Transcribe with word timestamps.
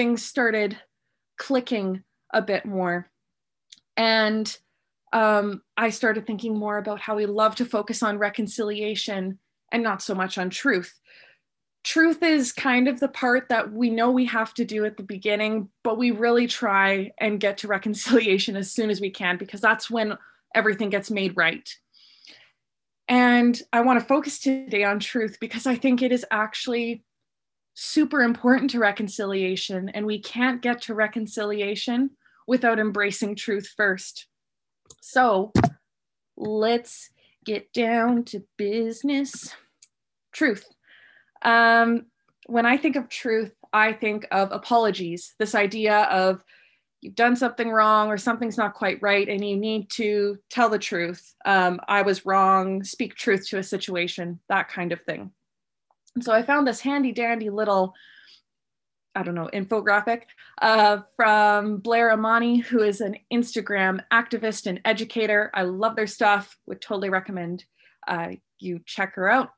things 0.00 0.24
started 0.24 0.78
clicking 1.36 2.02
a 2.32 2.40
bit 2.40 2.64
more. 2.64 3.10
And 3.98 4.56
um, 5.12 5.60
I 5.76 5.90
started 5.90 6.26
thinking 6.26 6.58
more 6.58 6.78
about 6.78 7.02
how 7.02 7.16
we 7.16 7.26
love 7.26 7.54
to 7.56 7.66
focus 7.66 8.02
on 8.02 8.16
reconciliation 8.16 9.38
and 9.70 9.82
not 9.82 10.00
so 10.00 10.14
much 10.14 10.38
on 10.38 10.48
truth. 10.48 10.98
Truth 11.84 12.22
is 12.22 12.50
kind 12.50 12.88
of 12.88 12.98
the 12.98 13.08
part 13.08 13.50
that 13.50 13.74
we 13.74 13.90
know 13.90 14.10
we 14.10 14.24
have 14.24 14.54
to 14.54 14.64
do 14.64 14.86
at 14.86 14.96
the 14.96 15.02
beginning, 15.02 15.68
but 15.84 15.98
we 15.98 16.12
really 16.12 16.46
try 16.46 17.12
and 17.18 17.38
get 17.38 17.58
to 17.58 17.68
reconciliation 17.68 18.56
as 18.56 18.72
soon 18.72 18.88
as 18.88 19.02
we 19.02 19.10
can 19.10 19.36
because 19.36 19.60
that's 19.60 19.90
when 19.90 20.16
everything 20.54 20.88
gets 20.88 21.10
made 21.10 21.36
right. 21.36 21.68
And 23.06 23.60
I 23.70 23.82
want 23.82 24.00
to 24.00 24.06
focus 24.06 24.38
today 24.38 24.84
on 24.84 24.98
truth 24.98 25.36
because 25.42 25.66
I 25.66 25.74
think 25.74 26.00
it 26.00 26.10
is 26.10 26.24
actually 26.30 27.04
super 27.74 28.22
important 28.22 28.70
to 28.70 28.78
reconciliation, 28.78 29.88
and 29.90 30.06
we 30.06 30.20
can't 30.20 30.62
get 30.62 30.82
to 30.82 30.94
reconciliation 30.94 32.10
without 32.46 32.78
embracing 32.78 33.34
truth 33.34 33.72
first. 33.76 34.26
So 35.00 35.52
let's 36.36 37.10
get 37.44 37.72
down 37.72 38.24
to 38.24 38.44
business. 38.56 39.54
Truth. 40.32 40.66
Um, 41.42 42.06
when 42.46 42.66
I 42.66 42.76
think 42.76 42.96
of 42.96 43.08
truth, 43.08 43.52
I 43.72 43.92
think 43.92 44.26
of 44.30 44.52
apologies, 44.52 45.34
this 45.38 45.54
idea 45.54 46.02
of 46.04 46.44
you've 47.00 47.14
done 47.14 47.36
something 47.36 47.70
wrong 47.70 48.08
or 48.08 48.18
something's 48.18 48.58
not 48.58 48.74
quite 48.74 49.00
right 49.00 49.28
and 49.28 49.44
you 49.44 49.56
need 49.56 49.88
to 49.90 50.36
tell 50.50 50.68
the 50.68 50.78
truth. 50.78 51.34
Um, 51.44 51.80
I 51.88 52.02
was 52.02 52.26
wrong, 52.26 52.84
speak 52.84 53.14
truth 53.14 53.48
to 53.48 53.58
a 53.58 53.62
situation, 53.62 54.40
that 54.48 54.68
kind 54.68 54.92
of 54.92 55.00
thing. 55.02 55.30
So 56.20 56.32
I 56.32 56.42
found 56.42 56.66
this 56.66 56.80
handy 56.80 57.12
dandy 57.12 57.50
little 57.50 57.94
I 59.14 59.24
don't 59.24 59.34
know, 59.34 59.50
infographic 59.52 60.22
uh, 60.62 60.98
from 61.16 61.78
Blair 61.78 62.12
Imani, 62.12 62.58
who 62.58 62.82
is 62.82 63.00
an 63.00 63.16
Instagram 63.32 64.00
activist 64.12 64.66
and 64.66 64.80
educator. 64.84 65.50
I 65.52 65.62
love 65.62 65.96
their 65.96 66.06
stuff, 66.06 66.56
would 66.66 66.80
totally 66.80 67.10
recommend 67.10 67.64
uh, 68.06 68.28
you 68.58 68.80
check 68.86 69.14
her 69.16 69.28
out. 69.28 69.50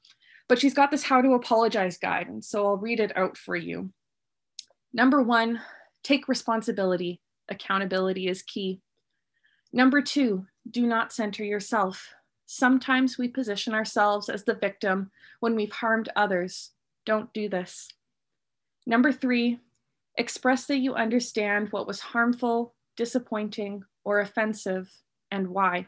But 0.49 0.59
she's 0.59 0.75
got 0.75 0.91
this 0.91 1.03
how 1.03 1.21
to 1.21 1.35
apologize 1.35 1.99
guide, 1.99 2.29
and 2.29 2.45
so 2.45 2.67
I'll 2.67 2.77
read 2.77 3.01
it 3.01 3.17
out 3.17 3.37
for 3.37 3.55
you. 3.55 3.93
Number 4.93 5.23
one, 5.23 5.61
take 6.03 6.29
responsibility. 6.29 7.21
Accountability 7.51 8.29
is 8.29 8.43
key. 8.43 8.81
Number 9.73 10.03
two, 10.03 10.47
do 10.71 10.87
not 10.87 11.13
center 11.13 11.45
yourself. 11.45 12.09
Sometimes 12.55 13.17
we 13.17 13.29
position 13.29 13.73
ourselves 13.73 14.29
as 14.29 14.45
the 14.45 14.53
victim 14.53 15.11
when 15.41 15.57
we've 15.57 15.73
harmed 15.73 16.11
others. 16.15 16.73
Don't 17.07 17.33
do 17.33 17.49
this. 17.49 17.89
Number 18.85 19.11
three, 19.11 19.61
express 20.19 20.67
that 20.67 20.77
you 20.77 20.95
understand 20.95 21.69
what 21.71 21.87
was 21.87 22.01
harmful, 22.01 22.75
disappointing, 22.95 23.85
or 24.05 24.21
offensive 24.21 24.93
and 25.31 25.49
why. 25.49 25.87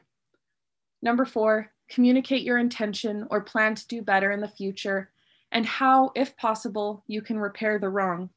Number 1.02 1.26
four, 1.26 1.70
communicate 1.90 2.44
your 2.44 2.56
intention 2.56 3.26
or 3.30 3.42
plan 3.42 3.74
to 3.74 3.86
do 3.86 4.00
better 4.00 4.32
in 4.32 4.40
the 4.40 4.48
future 4.48 5.10
and 5.52 5.66
how, 5.66 6.12
if 6.14 6.34
possible, 6.38 7.04
you 7.06 7.20
can 7.20 7.38
repair 7.38 7.78
the 7.78 7.90
wrong. 7.90 8.30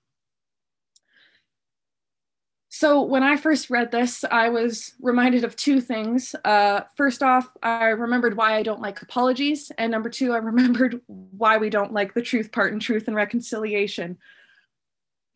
So, 2.79 3.01
when 3.01 3.23
I 3.23 3.37
first 3.37 3.69
read 3.69 3.91
this, 3.91 4.23
I 4.29 4.49
was 4.49 4.93
reminded 5.01 5.43
of 5.43 5.55
two 5.55 5.81
things. 5.81 6.35
Uh, 6.45 6.81
first 6.95 7.23
off, 7.23 7.47
I 7.63 7.85
remembered 7.85 8.37
why 8.37 8.55
I 8.55 8.61
don't 8.63 8.81
like 8.81 9.01
apologies. 9.01 9.71
And 9.77 9.91
number 9.91 10.09
two, 10.09 10.33
I 10.33 10.37
remembered 10.51 11.01
why 11.07 11.57
we 11.57 11.69
don't 11.69 11.93
like 11.93 12.13
the 12.13 12.21
truth 12.21 12.51
part 12.51 12.73
in 12.73 12.79
truth 12.79 13.07
and 13.07 13.15
reconciliation 13.15 14.17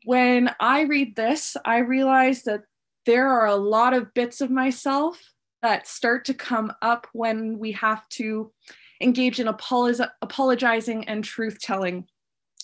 when 0.04 0.54
I 0.60 0.82
read 0.82 1.16
this, 1.16 1.56
I 1.64 1.80
realize 1.80 2.44
that 2.44 2.64
there 3.06 3.28
are 3.30 3.48
a 3.48 3.56
lot 3.56 3.94
of 3.94 4.14
bits 4.14 4.42
of 4.42 4.50
myself 4.50 5.20
that 5.62 5.88
start 5.88 6.26
to 6.26 6.34
come 6.34 6.74
up 6.82 7.08
when 7.14 7.60
we 7.60 7.72
have 7.74 8.08
to 8.10 8.52
engage 9.00 9.40
in 9.40 9.48
apologiz- 9.48 10.10
apologizing 10.22 11.08
and 11.08 11.24
truth 11.24 11.60
telling. 11.60 12.08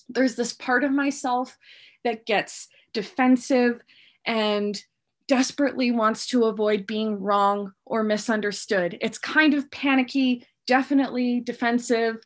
There's 0.10 0.36
this 0.36 0.54
part 0.54 0.84
of 0.84 0.92
myself 0.92 1.58
that 2.04 2.26
gets 2.26 2.70
defensive 2.94 3.82
and 4.28 4.80
desperately 5.28 5.92
wants 5.92 6.28
to 6.28 6.46
avoid 6.46 6.86
being 6.86 7.20
wrong 7.20 7.74
or 7.86 8.04
misunderstood. 8.04 8.98
It's 9.02 9.18
kind 9.18 9.54
of 9.54 9.70
panicky, 9.72 10.46
definitely 10.68 11.42
defensive, 11.42 12.18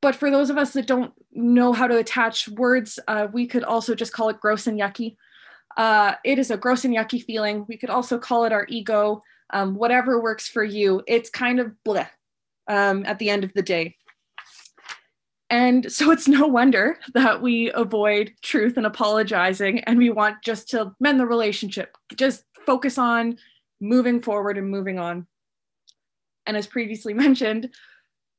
but 0.00 0.14
for 0.14 0.30
those 0.30 0.50
of 0.50 0.58
us 0.58 0.72
that 0.74 0.86
don't 0.86 1.12
know 1.32 1.72
how 1.72 1.86
to 1.86 1.98
attach 1.98 2.48
words, 2.48 2.98
uh, 3.08 3.26
we 3.32 3.46
could 3.46 3.64
also 3.64 3.94
just 3.94 4.12
call 4.12 4.28
it 4.28 4.40
gross 4.40 4.66
and 4.66 4.78
yucky. 4.78 5.16
Uh, 5.76 6.14
it 6.24 6.38
is 6.38 6.50
a 6.50 6.56
gross 6.56 6.84
and 6.84 6.94
yucky 6.94 7.22
feeling. 7.22 7.66
We 7.68 7.76
could 7.76 7.90
also 7.90 8.18
call 8.18 8.44
it 8.44 8.52
our 8.52 8.66
ego, 8.68 9.22
um, 9.52 9.74
whatever 9.74 10.22
works 10.22 10.48
for 10.48 10.64
you. 10.64 11.02
It's 11.06 11.28
kind 11.28 11.60
of 11.60 11.72
bleh 11.84 12.08
um, 12.68 13.04
at 13.04 13.18
the 13.18 13.30
end 13.30 13.44
of 13.44 13.52
the 13.54 13.62
day. 13.62 13.96
And 15.48 15.90
so 15.92 16.10
it's 16.10 16.26
no 16.26 16.46
wonder 16.46 16.98
that 17.14 17.40
we 17.40 17.70
avoid 17.72 18.32
truth 18.42 18.76
and 18.76 18.86
apologizing 18.86 19.80
and 19.80 19.98
we 19.98 20.10
want 20.10 20.42
just 20.42 20.68
to 20.70 20.92
mend 20.98 21.20
the 21.20 21.26
relationship, 21.26 21.96
just 22.16 22.44
focus 22.64 22.98
on 22.98 23.38
moving 23.80 24.20
forward 24.20 24.58
and 24.58 24.68
moving 24.68 24.98
on. 24.98 25.26
And 26.46 26.56
as 26.56 26.66
previously 26.66 27.14
mentioned, 27.26 27.70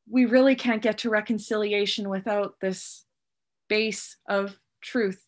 we 0.09 0.25
really 0.25 0.55
can't 0.55 0.81
get 0.81 0.99
to 0.99 1.09
reconciliation 1.09 2.09
without 2.09 2.55
this 2.61 3.05
base 3.67 4.17
of 4.27 4.59
truth. 4.81 5.23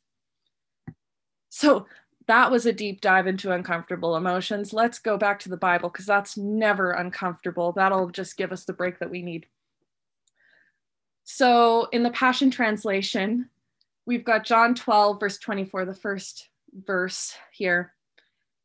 So 1.50 1.88
that 2.28 2.52
was 2.52 2.66
a 2.66 2.74
deep 2.74 3.02
dive 3.02 3.28
into 3.28 3.52
uncomfortable 3.52 4.16
emotions. 4.16 4.72
Let's 4.72 5.00
go 5.00 5.18
back 5.18 5.40
to 5.40 5.50
the 5.50 5.58
Bible 5.58 5.90
because 5.90 6.06
that's 6.06 6.38
never 6.38 6.92
uncomfortable. 6.92 7.72
That'll 7.72 8.10
just 8.10 8.38
give 8.38 8.52
us 8.52 8.66
the 8.66 8.74
break 8.74 9.00
that 9.00 9.10
we 9.10 9.22
need. 9.22 9.48
So 11.32 11.88
in 11.92 12.02
the 12.02 12.10
Passion 12.10 12.50
Translation, 12.50 13.52
we've 14.08 14.26
got 14.26 14.44
John 14.44 14.74
12, 14.74 15.20
verse 15.20 15.38
24, 15.38 15.86
the 15.86 15.94
first 15.94 16.50
verse 16.74 17.36
here. 17.52 17.94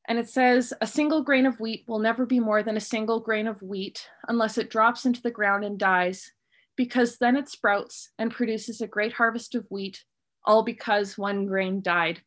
And 0.09 0.19
it 0.19 0.31
says, 0.31 0.73
a 0.81 0.87
single 0.87 1.23
grain 1.23 1.45
of 1.45 1.61
wheat 1.61 1.85
will 1.87 1.99
never 1.99 2.25
be 2.25 2.41
more 2.41 2.63
than 2.63 2.79
a 2.79 2.81
single 2.81 3.21
grain 3.21 3.47
of 3.47 3.61
wheat 3.61 4.09
unless 4.29 4.57
it 4.57 4.71
drops 4.71 5.05
into 5.05 5.21
the 5.21 5.31
ground 5.31 5.63
and 5.63 5.79
dies, 5.79 6.33
because 6.75 7.19
then 7.19 7.37
it 7.37 7.51
sprouts 7.51 8.09
and 8.19 8.31
produces 8.31 8.81
a 8.81 8.87
great 8.87 9.13
harvest 9.13 9.55
of 9.55 9.67
wheat, 9.69 10.03
all 10.47 10.63
because 10.63 11.19
one 11.19 11.45
grain 11.45 11.83
died. 11.83 12.23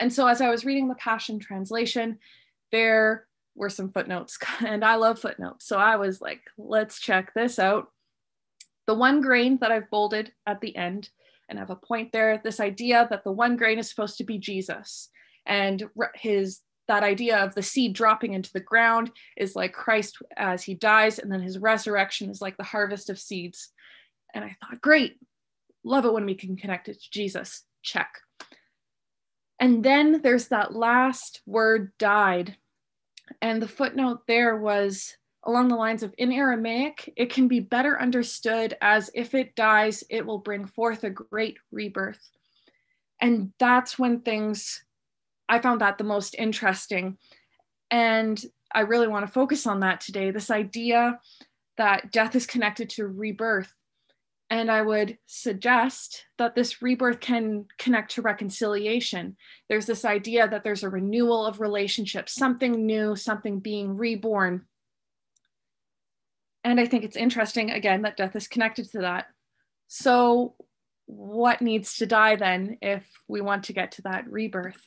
And 0.00 0.12
so 0.12 0.26
as 0.26 0.40
I 0.40 0.50
was 0.50 0.64
reading 0.64 0.88
the 0.88 0.96
Passion 0.96 1.38
Translation, 1.38 2.18
there 2.72 3.28
were 3.54 3.70
some 3.70 3.92
footnotes, 3.92 4.38
and 4.66 4.84
I 4.84 4.96
love 4.96 5.20
footnotes. 5.20 5.68
So 5.68 5.78
I 5.78 5.94
was 5.94 6.20
like, 6.20 6.40
let's 6.58 6.98
check 6.98 7.32
this 7.32 7.60
out. 7.60 7.92
The 8.90 8.94
one 8.96 9.20
grain 9.20 9.56
that 9.60 9.70
I've 9.70 9.88
bolded 9.88 10.32
at 10.48 10.60
the 10.60 10.74
end, 10.74 11.10
and 11.48 11.56
I 11.56 11.62
have 11.62 11.70
a 11.70 11.76
point 11.76 12.10
there, 12.10 12.40
this 12.42 12.58
idea 12.58 13.06
that 13.08 13.22
the 13.22 13.30
one 13.30 13.56
grain 13.56 13.78
is 13.78 13.88
supposed 13.88 14.18
to 14.18 14.24
be 14.24 14.36
Jesus 14.36 15.10
and 15.46 15.88
his 16.16 16.62
that 16.88 17.04
idea 17.04 17.38
of 17.38 17.54
the 17.54 17.62
seed 17.62 17.92
dropping 17.92 18.34
into 18.34 18.52
the 18.52 18.58
ground 18.58 19.12
is 19.36 19.54
like 19.54 19.72
Christ 19.72 20.16
as 20.36 20.64
he 20.64 20.74
dies, 20.74 21.20
and 21.20 21.30
then 21.30 21.40
his 21.40 21.56
resurrection 21.56 22.30
is 22.30 22.42
like 22.42 22.56
the 22.56 22.64
harvest 22.64 23.10
of 23.10 23.20
seeds. 23.20 23.68
And 24.34 24.44
I 24.44 24.56
thought, 24.58 24.80
great, 24.80 25.18
love 25.84 26.04
it 26.04 26.12
when 26.12 26.26
we 26.26 26.34
can 26.34 26.56
connect 26.56 26.88
it 26.88 27.00
to 27.00 27.10
Jesus. 27.12 27.62
Check. 27.84 28.12
And 29.60 29.84
then 29.84 30.20
there's 30.20 30.48
that 30.48 30.74
last 30.74 31.42
word 31.46 31.92
died. 31.96 32.56
And 33.40 33.62
the 33.62 33.68
footnote 33.68 34.22
there 34.26 34.56
was 34.56 35.14
along 35.44 35.68
the 35.68 35.76
lines 35.76 36.02
of 36.02 36.14
in 36.18 36.32
Aramaic, 36.32 37.12
it 37.16 37.32
can 37.32 37.48
be 37.48 37.60
better 37.60 38.00
understood 38.00 38.76
as 38.80 39.10
if 39.14 39.34
it 39.34 39.54
dies, 39.54 40.04
it 40.10 40.24
will 40.26 40.38
bring 40.38 40.66
forth 40.66 41.04
a 41.04 41.10
great 41.10 41.58
rebirth. 41.72 42.30
And 43.20 43.52
that's 43.58 43.98
when 43.98 44.20
things 44.20 44.84
I 45.48 45.58
found 45.58 45.80
that 45.80 45.98
the 45.98 46.04
most 46.04 46.34
interesting. 46.38 47.18
And 47.90 48.42
I 48.72 48.80
really 48.80 49.08
want 49.08 49.26
to 49.26 49.32
focus 49.32 49.66
on 49.66 49.80
that 49.80 50.00
today 50.00 50.30
this 50.30 50.50
idea 50.50 51.18
that 51.76 52.12
death 52.12 52.36
is 52.36 52.46
connected 52.46 52.90
to 52.90 53.06
rebirth. 53.06 53.74
And 54.48 54.70
I 54.70 54.82
would 54.82 55.16
suggest 55.26 56.24
that 56.38 56.54
this 56.54 56.82
rebirth 56.82 57.20
can 57.20 57.66
connect 57.78 58.12
to 58.12 58.22
reconciliation. 58.22 59.36
There's 59.68 59.86
this 59.86 60.04
idea 60.04 60.48
that 60.48 60.64
there's 60.64 60.82
a 60.82 60.88
renewal 60.88 61.46
of 61.46 61.60
relationships, 61.60 62.34
something 62.34 62.84
new, 62.84 63.16
something 63.16 63.60
being 63.60 63.96
reborn. 63.96 64.66
And 66.64 66.78
I 66.78 66.86
think 66.86 67.04
it's 67.04 67.16
interesting, 67.16 67.70
again, 67.70 68.02
that 68.02 68.16
death 68.16 68.36
is 68.36 68.48
connected 68.48 68.90
to 68.92 68.98
that. 69.00 69.26
So, 69.88 70.54
what 71.06 71.60
needs 71.60 71.96
to 71.96 72.06
die 72.06 72.36
then 72.36 72.78
if 72.80 73.04
we 73.26 73.40
want 73.40 73.64
to 73.64 73.72
get 73.72 73.92
to 73.92 74.02
that 74.02 74.30
rebirth? 74.30 74.80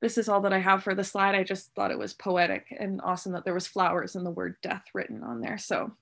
this 0.00 0.16
is 0.16 0.28
all 0.28 0.40
that 0.42 0.52
I 0.52 0.58
have 0.58 0.82
for 0.82 0.94
the 0.94 1.04
slide. 1.04 1.34
I 1.34 1.44
just 1.44 1.74
thought 1.74 1.90
it 1.90 1.98
was 1.98 2.14
poetic 2.14 2.66
and 2.78 3.00
awesome 3.04 3.32
that 3.32 3.44
there 3.44 3.54
was 3.54 3.66
flowers 3.66 4.16
and 4.16 4.24
the 4.24 4.30
word 4.30 4.56
death 4.62 4.84
written 4.94 5.22
on 5.22 5.40
there. 5.40 5.58
So 5.58 5.92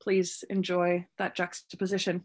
please 0.00 0.42
enjoy 0.48 1.06
that 1.18 1.36
juxtaposition. 1.36 2.24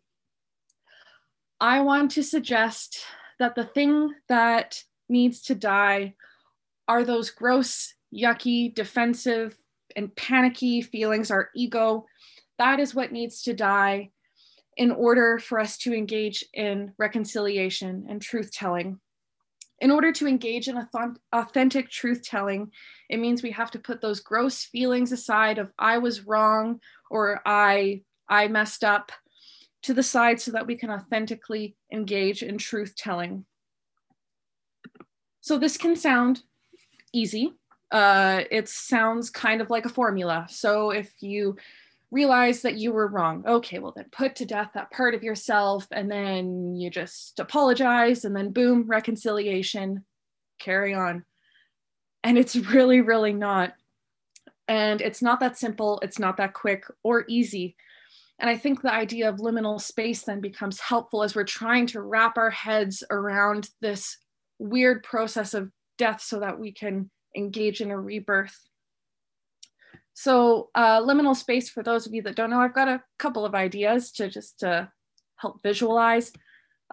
I 1.59 1.81
want 1.81 2.11
to 2.11 2.23
suggest 2.23 3.03
that 3.39 3.55
the 3.55 3.65
thing 3.65 4.13
that 4.29 4.83
needs 5.09 5.41
to 5.43 5.55
die 5.55 6.15
are 6.87 7.03
those 7.03 7.29
gross, 7.29 7.93
yucky, 8.13 8.73
defensive, 8.73 9.57
and 9.97 10.15
panicky 10.15 10.81
feelings, 10.81 11.31
our 11.31 11.49
ego. 11.55 12.05
That 12.59 12.79
is 12.79 12.95
what 12.95 13.11
needs 13.11 13.41
to 13.43 13.53
die 13.53 14.11
in 14.77 14.91
order 14.91 15.39
for 15.39 15.59
us 15.59 15.77
to 15.79 15.93
engage 15.93 16.45
in 16.53 16.93
reconciliation 16.97 18.05
and 18.07 18.21
truth 18.21 18.51
telling. 18.53 18.99
In 19.79 19.91
order 19.91 20.11
to 20.13 20.27
engage 20.27 20.67
in 20.67 20.87
authentic 21.33 21.89
truth 21.89 22.23
telling, 22.23 22.71
it 23.09 23.19
means 23.19 23.43
we 23.43 23.51
have 23.51 23.71
to 23.71 23.79
put 23.79 24.01
those 24.01 24.21
gross 24.21 24.63
feelings 24.63 25.11
aside 25.11 25.57
of 25.57 25.71
I 25.77 25.97
was 25.97 26.25
wrong 26.25 26.79
or 27.11 27.41
I 27.45 28.01
I 28.29 28.47
messed 28.47 28.83
up 28.83 29.11
to 29.83 29.93
the 29.93 30.03
side 30.03 30.41
so 30.41 30.51
that 30.51 30.67
we 30.67 30.75
can 30.75 30.89
authentically 30.89 31.75
engage 31.91 32.43
in 32.43 32.57
truth 32.57 32.95
telling. 32.95 33.45
So 35.41 35.57
this 35.57 35.77
can 35.77 35.95
sound 35.95 36.41
easy. 37.13 37.53
Uh, 37.91 38.43
it 38.51 38.67
sounds 38.67 39.29
kind 39.29 39.61
of 39.61 39.69
like 39.69 39.85
a 39.85 39.89
formula. 39.89 40.45
So 40.49 40.91
if 40.91 41.11
you 41.21 41.55
realize 42.11 42.61
that 42.61 42.77
you 42.77 42.91
were 42.91 43.07
wrong, 43.07 43.43
okay, 43.47 43.79
well 43.79 43.93
then 43.95 44.05
put 44.11 44.35
to 44.37 44.45
death 44.45 44.71
that 44.73 44.91
part 44.91 45.13
of 45.13 45.23
yourself 45.23 45.87
and 45.91 46.09
then 46.09 46.75
you 46.75 46.89
just 46.89 47.39
apologize 47.39 48.25
and 48.25 48.35
then 48.35 48.51
boom, 48.51 48.83
reconciliation, 48.87 50.03
carry 50.59 50.93
on. 50.93 51.23
And 52.23 52.37
it's 52.37 52.55
really, 52.55 53.01
really 53.01 53.33
not. 53.33 53.73
And 54.67 54.99
it's 55.01 55.21
not 55.21 55.39
that 55.39 55.57
simple, 55.57 55.99
it's 56.01 56.19
not 56.19 56.37
that 56.37 56.53
quick 56.53 56.85
or 57.03 57.25
easy. 57.29 57.75
And 58.39 58.49
I 58.49 58.57
think 58.57 58.81
the 58.81 58.93
idea 58.93 59.29
of 59.29 59.37
liminal 59.37 59.81
space 59.81 60.23
then 60.23 60.41
becomes 60.41 60.79
helpful 60.79 61.23
as 61.23 61.35
we're 61.35 61.43
trying 61.43 61.87
to 61.87 62.01
wrap 62.01 62.37
our 62.37 62.51
heads 62.51 63.03
around 63.09 63.69
this 63.81 64.17
weird 64.59 65.03
process 65.03 65.53
of 65.53 65.71
death 65.97 66.21
so 66.21 66.39
that 66.39 66.59
we 66.59 66.71
can 66.71 67.09
engage 67.35 67.81
in 67.81 67.91
a 67.91 67.99
rebirth. 67.99 68.57
So 70.13 70.69
uh, 70.73 71.01
liminal 71.01 71.35
space, 71.35 71.69
for 71.69 71.83
those 71.83 72.07
of 72.07 72.13
you 72.13 72.23
that 72.23 72.35
don't 72.35 72.49
know, 72.49 72.59
I've 72.59 72.73
got 72.73 72.87
a 72.87 73.03
couple 73.19 73.45
of 73.45 73.53
ideas 73.53 74.11
to 74.13 74.29
just 74.29 74.59
to 74.61 74.91
help 75.35 75.61
visualize. 75.61 76.31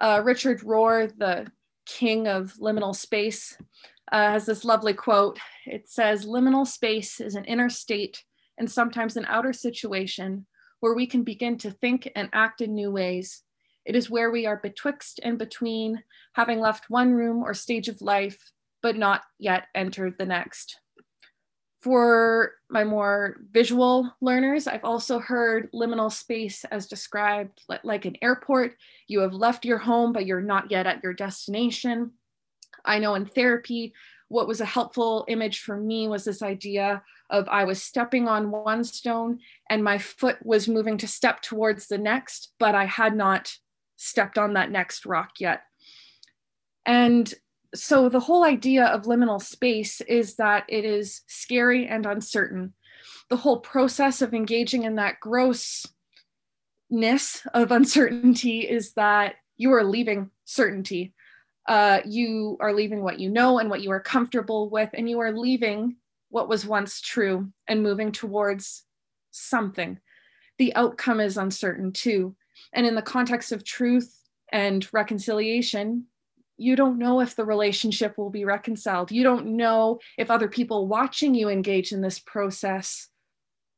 Uh, 0.01 0.21
Richard 0.23 0.61
Rohr, 0.61 1.11
the 1.17 1.47
king 1.87 2.29
of 2.29 2.53
liminal 2.61 2.95
space, 2.95 3.57
uh, 4.13 4.31
has 4.33 4.45
this 4.45 4.65
lovely 4.65 4.93
quote. 4.93 5.39
It 5.65 5.89
says, 5.89 6.27
liminal 6.27 6.67
space 6.67 7.21
is 7.21 7.35
an 7.35 7.47
inner 7.47 7.71
state 7.71 8.23
and 8.59 8.71
sometimes 8.71 9.17
an 9.17 9.25
outer 9.27 9.53
situation 9.53 10.47
where 10.81 10.95
we 10.95 11.07
can 11.07 11.25
begin 11.25 11.57
to 11.59 11.71
think 11.71 12.11
and 12.15 12.29
act 12.35 12.61
in 12.61 12.75
new 12.75 12.91
ways. 12.91 13.43
It 13.87 13.97
is 13.97 14.11
where 14.11 14.31
we 14.31 14.45
are 14.45 14.59
betwixt 14.59 15.21
and 15.23 15.39
between, 15.39 16.03
having 16.35 16.61
left 16.61 16.91
one 16.91 17.13
room 17.13 17.43
or 17.43 17.55
stage 17.55 17.89
of 17.89 18.03
life, 18.03 18.39
but 18.85 18.99
not 18.99 19.23
yet 19.39 19.69
entered 19.75 20.15
the 20.19 20.27
next. 20.27 20.79
For 21.81 22.53
my 22.69 22.85
more 22.85 23.41
visual 23.51 24.15
learners, 24.21 24.67
I've 24.67 24.85
also 24.85 25.19
heard 25.19 25.73
liminal 25.73 26.13
space 26.13 26.67
as 26.67 26.87
described 26.87 27.63
like 27.83 28.05
an 28.05 28.19
airport. 28.21 28.77
You 29.07 29.21
have 29.21 29.33
left 29.33 29.65
your 29.65 29.79
home, 29.79 30.13
but 30.13 30.27
you're 30.27 30.43
not 30.43 30.71
yet 30.71 30.87
at 30.87 31.03
your 31.03 31.15
destination. 31.15 32.11
I 32.85 32.99
know 32.99 33.15
in 33.15 33.25
therapy, 33.25 33.95
what 34.29 34.47
was 34.47 34.61
a 34.61 34.67
helpful 34.67 35.25
image 35.29 35.61
for 35.61 35.79
me 35.79 36.07
was 36.07 36.27
this 36.27 36.43
idea 36.43 37.03
of 37.31 37.49
I 37.49 37.65
was 37.65 37.83
stepping 37.83 38.29
on 38.29 38.51
one 38.51 38.85
stone 38.85 39.39
and 39.71 39.83
my 39.83 39.97
foot 39.97 40.37
was 40.45 40.69
moving 40.69 40.99
to 40.99 41.09
step 41.09 41.41
towards 41.41 41.87
the 41.87 41.97
next, 41.97 42.53
but 42.59 42.75
I 42.75 42.85
had 42.85 43.17
not 43.17 43.51
stepped 43.97 44.37
on 44.37 44.53
that 44.55 44.71
next 44.71 45.07
rock 45.07 45.31
yet. 45.41 45.63
And 46.85 47.33
so 47.75 48.09
the 48.09 48.21
whole 48.21 48.44
idea 48.44 48.87
of 48.87 49.03
liminal 49.03 49.43
space 49.43 50.00
is 50.03 50.37
that 50.37 50.65
it 50.69 50.85
is 50.85 51.23
scary 51.26 51.87
and 51.87 52.06
uncertain. 52.06 52.73
The 53.31 53.37
whole 53.37 53.59
process 53.59 54.23
of 54.23 54.35
engaging 54.35 54.85
in 54.85 54.97
that 54.97 55.21
grossness 55.21 55.93
of 57.53 57.71
uncertainty 57.73 58.61
is 58.61 58.93
that 58.94 59.37
you 59.56 59.73
are 59.73 59.85
leaving 59.85 60.31
certainty. 60.44 61.15
Uh, 61.67 62.00
you 62.05 62.56
are 62.61 62.75
leaving 62.75 63.03
what 63.03 63.19
you 63.19 63.31
know 63.31 63.59
and 63.59 63.71
what 63.71 63.81
you 63.81 63.91
are 63.91 64.00
comfortable 64.00 64.69
with, 64.69 64.91
and 64.93 65.09
you 65.09 65.20
are 65.20 65.32
leaving 65.32 65.97
what 66.29 66.49
was 66.49 66.67
once 66.67 67.00
true 67.00 67.50
and 67.67 67.82
moving 67.82 68.12
towards 68.12 68.85
something. 69.31 69.99
The 70.59 70.75
outcome 70.75 71.20
is 71.20 71.37
uncertain 71.37 71.93
too. 71.93 72.37
And 72.73 72.87
in 72.87 72.94
the 72.94 73.03
context 73.03 73.53
of 73.53 73.65
truth 73.65 74.20
and 74.53 74.87
reconciliation, 74.93 76.06
you 76.56 76.77
don't 76.77 76.99
know 76.99 77.21
if 77.21 77.35
the 77.35 77.45
relationship 77.45 78.17
will 78.17 78.31
be 78.31 78.45
reconciled. 78.45 79.11
You 79.11 79.25
don't 79.25 79.56
know 79.56 79.99
if 80.17 80.31
other 80.31 80.49
people 80.49 80.87
watching 80.87 81.35
you 81.35 81.49
engage 81.49 81.93
in 81.93 82.01
this 82.01 82.19
process, 82.19 83.09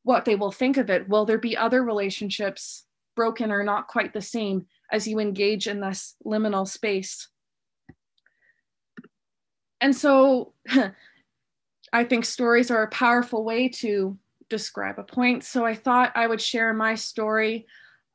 what 0.03 0.25
they 0.25 0.35
will 0.35 0.51
think 0.51 0.77
of 0.77 0.89
it. 0.89 1.09
Will 1.09 1.25
there 1.25 1.39
be 1.39 1.57
other 1.57 1.83
relationships 1.83 2.85
broken 3.15 3.51
or 3.51 3.63
not 3.63 3.87
quite 3.87 4.13
the 4.13 4.21
same 4.21 4.67
as 4.91 5.07
you 5.07 5.19
engage 5.19 5.67
in 5.67 5.81
this 5.81 6.15
liminal 6.25 6.67
space? 6.67 7.29
And 9.81 9.95
so 9.95 10.53
I 11.93 12.03
think 12.03 12.25
stories 12.25 12.69
are 12.69 12.83
a 12.83 12.89
powerful 12.89 13.43
way 13.43 13.69
to 13.69 14.17
describe 14.49 14.99
a 14.99 15.03
point. 15.03 15.43
So 15.43 15.65
I 15.65 15.73
thought 15.73 16.11
I 16.15 16.27
would 16.27 16.41
share 16.41 16.73
my 16.73 16.95
story 16.95 17.65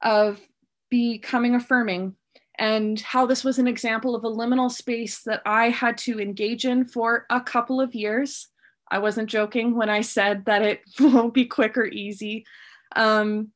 of 0.00 0.40
becoming 0.88 1.54
affirming 1.54 2.14
and 2.62 3.00
how 3.00 3.26
this 3.26 3.42
was 3.42 3.58
an 3.58 3.66
example 3.66 4.14
of 4.14 4.22
a 4.22 4.30
liminal 4.30 4.70
space 4.70 5.22
that 5.24 5.42
I 5.44 5.70
had 5.70 5.98
to 5.98 6.20
engage 6.20 6.64
in 6.64 6.84
for 6.84 7.26
a 7.28 7.40
couple 7.40 7.80
of 7.80 7.92
years. 7.92 8.46
I 8.88 9.00
wasn't 9.00 9.28
joking 9.28 9.74
when 9.74 9.90
I 9.90 10.02
said 10.02 10.44
that 10.44 10.62
it 10.62 10.80
won't 11.00 11.34
be 11.34 11.44
quick 11.44 11.76
or 11.76 11.86
easy. 11.86 12.46
Um, 12.94 13.48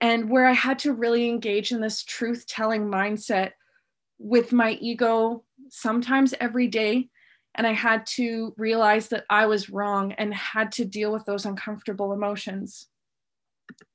and 0.00 0.28
where 0.28 0.44
I 0.44 0.54
had 0.54 0.80
to 0.80 0.92
really 0.92 1.28
engage 1.28 1.70
in 1.70 1.80
this 1.80 2.02
truth 2.02 2.44
telling 2.48 2.88
mindset 2.88 3.52
with 4.18 4.52
my 4.52 4.72
ego 4.72 5.44
sometimes 5.68 6.34
every 6.40 6.66
day. 6.66 7.10
And 7.54 7.64
I 7.64 7.74
had 7.74 8.06
to 8.16 8.54
realize 8.56 9.06
that 9.10 9.22
I 9.30 9.46
was 9.46 9.70
wrong 9.70 10.14
and 10.14 10.34
had 10.34 10.72
to 10.72 10.84
deal 10.84 11.12
with 11.12 11.24
those 11.26 11.46
uncomfortable 11.46 12.12
emotions. 12.12 12.88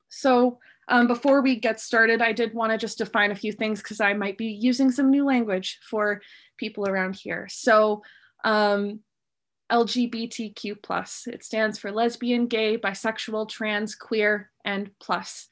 So 0.10 0.60
um, 0.88 1.08
before 1.08 1.42
we 1.42 1.60
get 1.60 1.80
started, 1.80 2.22
I 2.22 2.32
did 2.32 2.54
want 2.54 2.72
to 2.72 2.78
just 2.78 2.98
define 2.98 3.32
a 3.32 3.36
few 3.36 3.52
things 3.52 3.82
because 3.82 4.00
I 4.00 4.14
might 4.14 4.38
be 4.38 4.48
using 4.48 4.90
some 4.92 5.10
new 5.10 5.26
language 5.26 5.80
for 5.90 6.22
people 6.58 6.88
around 6.88 7.16
here. 7.16 7.48
So 7.50 8.04
um, 8.44 9.02
LGBTQ 9.72 10.82
plus, 10.82 11.28
it 11.28 11.44
stands 11.44 11.78
for 11.78 11.92
lesbian, 11.92 12.48
gay, 12.48 12.78
bisexual, 12.78 13.50
trans, 13.50 13.96
queer, 13.96 14.50
and 14.64 14.90
plus. 15.00 15.50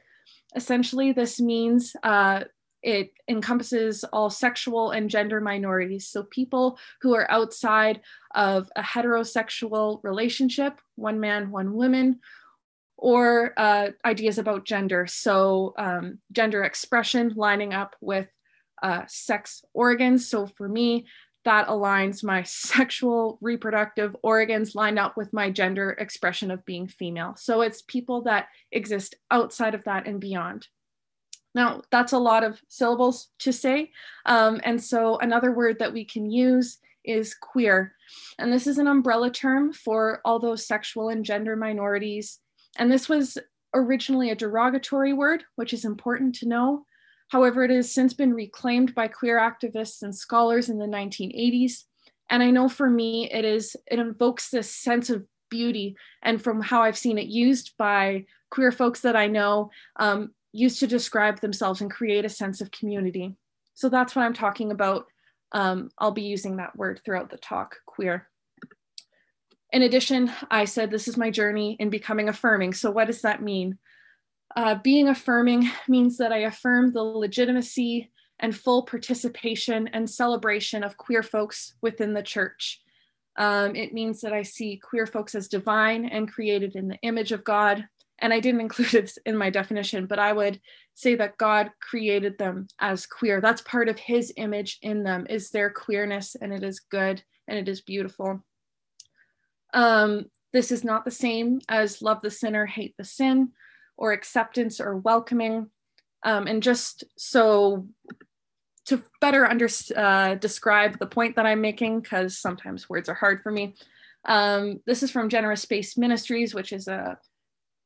Essentially, 0.55 1.11
this 1.11 1.41
means 1.41 1.93
uh, 2.03 2.45
it 2.81 3.11
encompasses 3.27 4.05
all 4.13 4.29
sexual 4.29 4.91
and 4.91 5.09
gender 5.09 5.41
minorities. 5.41 6.07
So 6.07 6.23
people 6.23 6.79
who 7.01 7.13
are 7.13 7.29
outside 7.29 7.99
of 8.35 8.69
a 8.77 8.81
heterosexual 8.81 9.99
relationship, 10.03 10.79
one 10.95 11.19
man, 11.19 11.51
one 11.51 11.73
woman, 11.73 12.19
or 12.97 13.53
uh, 13.57 13.89
ideas 14.03 14.37
about 14.37 14.65
gender. 14.65 15.07
So, 15.07 15.73
um, 15.77 16.19
gender 16.31 16.63
expression 16.63 17.33
lining 17.35 17.73
up 17.73 17.95
with 18.01 18.27
uh, 18.81 19.03
sex 19.07 19.63
organs. 19.73 20.27
So, 20.27 20.47
for 20.47 20.67
me, 20.67 21.07
that 21.43 21.67
aligns 21.67 22.23
my 22.23 22.43
sexual 22.45 23.37
reproductive 23.41 24.15
organs 24.23 24.75
line 24.75 24.97
up 24.97 25.17
with 25.17 25.33
my 25.33 25.49
gender 25.49 25.91
expression 25.91 26.51
of 26.51 26.65
being 26.65 26.87
female. 26.87 27.35
So, 27.37 27.61
it's 27.61 27.81
people 27.81 28.23
that 28.23 28.47
exist 28.71 29.15
outside 29.29 29.75
of 29.75 29.83
that 29.85 30.07
and 30.07 30.19
beyond. 30.19 30.67
Now, 31.53 31.81
that's 31.89 32.11
a 32.11 32.17
lot 32.17 32.43
of 32.43 32.61
syllables 32.67 33.29
to 33.39 33.53
say. 33.53 33.91
Um, 34.25 34.59
and 34.63 34.81
so, 34.81 35.17
another 35.17 35.51
word 35.51 35.79
that 35.79 35.93
we 35.93 36.05
can 36.05 36.29
use 36.29 36.77
is 37.03 37.35
queer. 37.35 37.93
And 38.39 38.51
this 38.51 38.67
is 38.67 38.77
an 38.77 38.87
umbrella 38.87 39.29
term 39.29 39.73
for 39.73 40.21
all 40.25 40.39
those 40.39 40.65
sexual 40.65 41.09
and 41.09 41.23
gender 41.23 41.55
minorities 41.55 42.39
and 42.75 42.91
this 42.91 43.07
was 43.07 43.37
originally 43.73 44.29
a 44.29 44.35
derogatory 44.35 45.13
word, 45.13 45.43
which 45.55 45.73
is 45.73 45.85
important 45.85 46.35
to 46.35 46.47
know. 46.47 46.85
However, 47.29 47.63
it 47.63 47.71
has 47.71 47.91
since 47.91 48.13
been 48.13 48.33
reclaimed 48.33 48.93
by 48.95 49.07
queer 49.07 49.39
activists 49.39 50.01
and 50.01 50.15
scholars 50.15 50.69
in 50.69 50.77
the 50.77 50.85
1980s. 50.85 51.83
And 52.29 52.41
I 52.41 52.51
know 52.51 52.69
for 52.69 52.89
me, 52.89 53.29
it 53.31 53.45
is 53.45 53.75
it 53.87 53.99
invokes 53.99 54.49
this 54.49 54.73
sense 54.73 55.09
of 55.09 55.25
beauty. 55.49 55.95
And 56.21 56.41
from 56.41 56.61
how 56.61 56.81
I've 56.81 56.97
seen 56.97 57.17
it 57.17 57.27
used 57.27 57.73
by 57.77 58.25
queer 58.51 58.71
folks 58.71 59.01
that 59.01 59.15
I 59.15 59.27
know, 59.27 59.71
um, 59.97 60.31
used 60.53 60.79
to 60.79 60.87
describe 60.87 61.41
themselves 61.41 61.81
and 61.81 61.91
create 61.91 62.25
a 62.25 62.29
sense 62.29 62.61
of 62.61 62.71
community. 62.71 63.35
So 63.73 63.89
that's 63.89 64.15
what 64.15 64.23
I'm 64.23 64.33
talking 64.33 64.71
about. 64.71 65.05
Um, 65.51 65.89
I'll 65.99 66.11
be 66.11 66.23
using 66.23 66.57
that 66.57 66.75
word 66.75 67.01
throughout 67.03 67.29
the 67.29 67.37
talk, 67.37 67.77
queer. 67.85 68.29
In 69.71 69.81
addition, 69.81 70.31
I 70.49 70.65
said 70.65 70.89
this 70.89 71.07
is 71.07 71.17
my 71.17 71.31
journey 71.31 71.75
in 71.79 71.89
becoming 71.89 72.29
affirming. 72.29 72.73
So, 72.73 72.91
what 72.91 73.07
does 73.07 73.21
that 73.21 73.41
mean? 73.41 73.77
Uh, 74.55 74.75
being 74.75 75.09
affirming 75.09 75.69
means 75.87 76.17
that 76.17 76.31
I 76.31 76.39
affirm 76.39 76.93
the 76.93 77.03
legitimacy 77.03 78.11
and 78.39 78.55
full 78.55 78.83
participation 78.83 79.89
and 79.89 80.09
celebration 80.09 80.83
of 80.83 80.97
queer 80.97 81.23
folks 81.23 81.73
within 81.81 82.13
the 82.13 82.23
church. 82.23 82.81
Um, 83.37 83.75
it 83.75 83.93
means 83.93 84.21
that 84.21 84.33
I 84.33 84.43
see 84.43 84.79
queer 84.81 85.05
folks 85.05 85.35
as 85.35 85.47
divine 85.47 86.05
and 86.05 86.31
created 86.31 86.75
in 86.75 86.87
the 86.87 86.99
image 87.01 87.31
of 87.31 87.43
God. 87.43 87.85
And 88.19 88.33
I 88.33 88.39
didn't 88.39 88.61
include 88.67 88.93
it 88.93 89.11
in 89.25 89.35
my 89.35 89.49
definition, 89.49 90.05
but 90.05 90.19
I 90.19 90.31
would 90.31 90.59
say 90.93 91.15
that 91.15 91.37
God 91.37 91.69
created 91.81 92.37
them 92.37 92.67
as 92.79 93.05
queer. 93.05 93.41
That's 93.41 93.61
part 93.61 93.89
of 93.89 93.99
his 93.99 94.33
image 94.37 94.79
in 94.81 95.03
them 95.03 95.27
is 95.29 95.49
their 95.49 95.69
queerness 95.69 96.35
and 96.35 96.53
it 96.53 96.63
is 96.63 96.79
good 96.79 97.21
and 97.47 97.57
it 97.57 97.67
is 97.67 97.81
beautiful. 97.81 98.41
Um, 99.75 100.25
this 100.53 100.71
is 100.71 100.83
not 100.83 101.05
the 101.05 101.11
same 101.11 101.59
as 101.69 102.01
love 102.01 102.21
the 102.23 102.31
sinner, 102.31 102.65
hate 102.65 102.95
the 102.97 103.03
sin, 103.03 103.49
or 103.97 104.13
acceptance 104.13 104.79
or 104.79 104.97
welcoming. 104.97 105.69
Um, 106.23 106.47
and 106.47 106.63
just 106.63 107.03
so 107.17 107.87
to 108.85 109.03
better 109.19 109.45
under, 109.45 109.67
uh, 109.95 110.35
describe 110.35 110.97
the 110.97 111.05
point 111.05 111.35
that 111.35 111.45
I'm 111.45 111.61
making, 111.61 111.99
because 111.99 112.37
sometimes 112.37 112.89
words 112.89 113.09
are 113.09 113.15
hard 113.15 113.41
for 113.43 113.51
me, 113.51 113.75
um, 114.25 114.79
this 114.87 115.03
is 115.03 115.11
from 115.11 115.29
Generous 115.29 115.61
Space 115.61 115.97
Ministries, 115.97 116.55
which 116.55 116.71
is 116.71 116.87
a 116.87 117.19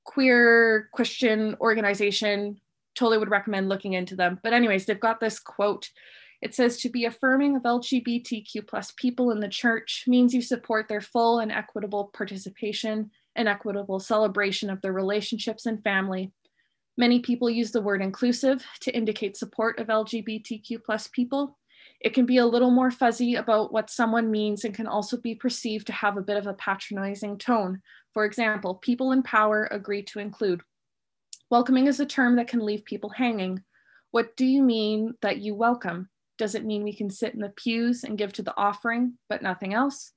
queer 0.05 0.89
Christian 0.93 1.55
organization. 1.59 2.61
Totally 2.95 3.17
would 3.17 3.29
recommend 3.29 3.67
looking 3.67 3.93
into 3.93 4.15
them. 4.15 4.39
But, 4.43 4.53
anyways, 4.53 4.85
they've 4.85 4.99
got 4.99 5.19
this 5.19 5.39
quote. 5.39 5.89
It 6.41 6.55
says 6.55 6.77
to 6.77 6.89
be 6.89 7.05
affirming 7.05 7.55
of 7.55 7.63
LGBTQ 7.63 8.67
plus 8.67 8.93
people 8.95 9.31
in 9.31 9.39
the 9.39 9.49
church 9.49 10.05
means 10.07 10.33
you 10.33 10.41
support 10.41 10.87
their 10.87 11.01
full 11.01 11.39
and 11.39 11.51
equitable 11.51 12.11
participation 12.13 13.11
and 13.35 13.47
equitable 13.47 13.99
celebration 13.99 14.69
of 14.69 14.81
their 14.81 14.93
relationships 14.93 15.65
and 15.65 15.83
family 15.83 16.31
Many 16.99 17.21
people 17.21 17.49
use 17.49 17.71
the 17.71 17.81
word 17.81 18.01
inclusive 18.01 18.61
to 18.81 18.93
indicate 18.93 19.37
support 19.37 19.79
of 19.79 19.87
LGBTQ 19.87 20.83
plus 20.83 21.07
people. 21.07 21.57
It 22.01 22.13
can 22.13 22.25
be 22.25 22.39
a 22.39 22.45
little 22.45 22.71
more 22.71 22.91
fuzzy 22.91 23.35
about 23.35 23.71
what 23.71 23.89
someone 23.89 24.29
means 24.29 24.65
and 24.65 24.75
can 24.75 24.85
also 24.85 25.15
be 25.15 25.33
perceived 25.33 25.87
to 25.87 25.93
have 25.93 26.17
a 26.17 26.21
bit 26.21 26.35
of 26.35 26.45
a 26.45 26.55
patronizing 26.55 27.37
tone. 27.37 27.81
For 28.13 28.25
example, 28.25 28.75
people 28.75 29.13
in 29.13 29.23
power 29.23 29.69
agree 29.71 30.03
to 30.03 30.19
include. 30.19 30.59
Welcoming 31.49 31.87
is 31.87 32.01
a 32.01 32.05
term 32.05 32.35
that 32.35 32.49
can 32.49 32.65
leave 32.65 32.83
people 32.83 33.11
hanging. 33.11 33.63
What 34.11 34.35
do 34.35 34.45
you 34.45 34.61
mean 34.61 35.13
that 35.21 35.37
you 35.37 35.55
welcome? 35.55 36.09
Does 36.39 36.55
it 36.55 36.65
mean 36.65 36.83
we 36.83 36.95
can 36.95 37.11
sit 37.11 37.35
in 37.35 37.41
the 37.41 37.49
pews 37.49 38.03
and 38.03 38.17
give 38.17 38.33
to 38.33 38.41
the 38.41 38.57
offering, 38.57 39.13
but 39.29 39.43
nothing 39.43 39.75
else? 39.75 40.13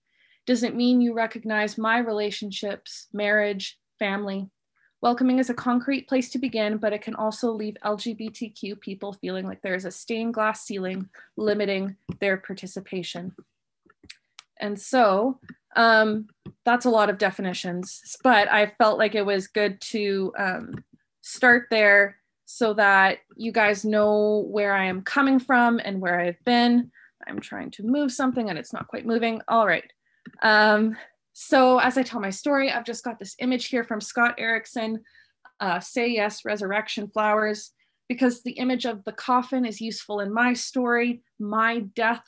Does 0.47 0.63
it 0.63 0.75
mean 0.75 1.03
you 1.03 1.13
recognize 1.13 1.77
my 1.77 1.99
relationships, 1.99 3.09
marriage, 3.13 3.79
family, 3.99 4.49
Welcoming 5.03 5.41
is 5.41 5.51
a 5.51 5.55
concrete 5.55 6.07
place 6.07 6.31
to 6.31 6.39
begin, 6.39 6.77
but 6.77 6.93
it 6.93 7.03
can 7.03 7.17
also 7.17 7.51
leave 7.51 7.77
LGBTQ 7.85 8.81
people 8.81 9.13
feeling 9.13 9.45
like 9.45 9.61
there 9.61 9.75
is 9.75 9.85
a 9.85 9.91
stained 9.91 10.33
glass 10.33 10.65
ceiling 10.65 11.09
limiting 11.37 11.97
their 12.21 12.37
participation. 12.37 13.35
And 14.61 14.81
so 14.81 15.41
um, 15.75 16.29
that's 16.65 16.85
a 16.85 16.91
lot 16.91 17.11
of 17.11 17.19
definitions, 17.19 18.01
but 18.23 18.51
I 18.51 18.75
felt 18.79 18.97
like 18.97 19.17
it 19.17 19.27
was 19.27 19.49
good 19.49 19.81
to 19.91 20.33
um, 20.39 20.85
start 21.21 21.67
there 21.69 22.19
so 22.55 22.75
that 22.75 23.21
you 23.35 23.51
guys 23.51 23.83
know 23.83 24.45
where 24.51 24.75
I 24.75 24.85
am 24.85 25.01
coming 25.01 25.39
from 25.39 25.81
and 25.83 26.03
where 26.03 26.21
I've 26.21 26.45
been. 26.45 26.91
I'm 27.27 27.41
trying 27.41 27.71
to 27.73 27.83
move 27.83 28.13
something 28.13 28.51
and 28.51 28.59
it's 28.59 28.75
not 28.75 28.89
quite 28.89 29.07
moving. 29.07 29.41
All 29.49 29.67
right. 29.67 29.91
Um, 30.43 30.95
so 31.33 31.79
as 31.79 31.97
I 31.97 32.03
tell 32.03 32.21
my 32.21 32.29
story, 32.29 32.71
I've 32.71 32.85
just 32.85 33.05
got 33.05 33.19
this 33.19 33.37
image 33.39 33.69
here 33.69 33.85
from 33.85 34.03
Scott 34.03 34.35
Erickson, 34.37 35.03
uh, 35.61 35.81
Say 35.81 36.09
Yes, 36.09 36.45
Resurrection 36.45 37.09
Flowers, 37.09 37.71
because 38.07 38.43
the 38.43 38.53
image 38.53 38.85
of 38.85 39.03
the 39.05 39.13
coffin 39.13 39.65
is 39.65 39.81
useful 39.81 40.21
in 40.21 40.31
my 40.31 40.53
story, 40.53 41.23
my 41.39 41.81
death, 41.97 42.23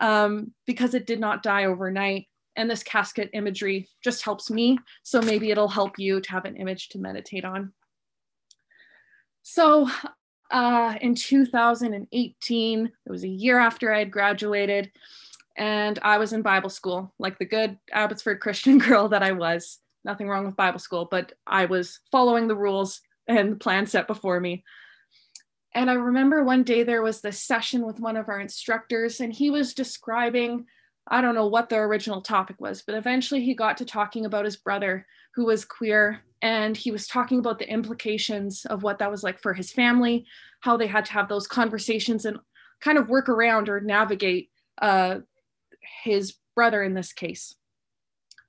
um, 0.00 0.54
because 0.66 0.94
it 0.94 1.06
did 1.06 1.20
not 1.20 1.42
die 1.42 1.66
overnight. 1.66 2.28
And 2.56 2.70
this 2.70 2.82
casket 2.82 3.28
imagery 3.34 3.90
just 4.02 4.22
helps 4.22 4.50
me. 4.50 4.78
So 5.02 5.20
maybe 5.20 5.50
it'll 5.50 5.68
help 5.68 5.98
you 5.98 6.22
to 6.22 6.30
have 6.30 6.46
an 6.46 6.56
image 6.56 6.88
to 6.90 6.98
meditate 6.98 7.44
on. 7.44 7.74
So 9.48 9.88
uh, 10.50 10.96
in 11.00 11.14
2018, 11.14 12.86
it 12.86 12.92
was 13.08 13.22
a 13.22 13.28
year 13.28 13.60
after 13.60 13.94
I 13.94 14.00
had 14.00 14.10
graduated, 14.10 14.90
and 15.56 16.00
I 16.02 16.18
was 16.18 16.32
in 16.32 16.42
Bible 16.42 16.68
school, 16.68 17.14
like 17.20 17.38
the 17.38 17.44
good 17.44 17.78
Abbotsford 17.92 18.40
Christian 18.40 18.78
girl 18.78 19.08
that 19.10 19.22
I 19.22 19.30
was. 19.30 19.78
Nothing 20.04 20.28
wrong 20.28 20.46
with 20.46 20.56
Bible 20.56 20.80
school, 20.80 21.06
but 21.08 21.32
I 21.46 21.66
was 21.66 22.00
following 22.10 22.48
the 22.48 22.56
rules 22.56 23.00
and 23.28 23.52
the 23.52 23.56
plan 23.56 23.86
set 23.86 24.08
before 24.08 24.40
me. 24.40 24.64
And 25.76 25.88
I 25.92 25.94
remember 25.94 26.42
one 26.42 26.64
day 26.64 26.82
there 26.82 27.02
was 27.02 27.20
this 27.20 27.40
session 27.40 27.86
with 27.86 28.00
one 28.00 28.16
of 28.16 28.28
our 28.28 28.40
instructors, 28.40 29.20
and 29.20 29.32
he 29.32 29.50
was 29.50 29.74
describing, 29.74 30.66
I 31.08 31.20
don't 31.20 31.34
know 31.34 31.46
what 31.46 31.68
the 31.68 31.76
original 31.76 32.20
topic 32.20 32.60
was, 32.60 32.82
but 32.82 32.96
eventually 32.96 33.44
he 33.44 33.54
got 33.54 33.76
to 33.78 33.84
talking 33.84 34.24
about 34.24 34.44
his 34.44 34.56
brother 34.56 35.06
who 35.34 35.44
was 35.46 35.64
queer. 35.64 36.22
And 36.42 36.76
he 36.76 36.90
was 36.90 37.06
talking 37.06 37.38
about 37.38 37.58
the 37.58 37.70
implications 37.70 38.64
of 38.66 38.82
what 38.82 38.98
that 38.98 39.10
was 39.10 39.22
like 39.22 39.40
for 39.40 39.54
his 39.54 39.72
family, 39.72 40.26
how 40.60 40.76
they 40.76 40.86
had 40.86 41.04
to 41.06 41.12
have 41.12 41.28
those 41.28 41.46
conversations 41.46 42.24
and 42.24 42.38
kind 42.80 42.98
of 42.98 43.08
work 43.08 43.28
around 43.28 43.68
or 43.68 43.80
navigate 43.80 44.50
uh, 44.82 45.20
his 46.02 46.34
brother 46.54 46.82
in 46.82 46.94
this 46.94 47.12
case. 47.12 47.54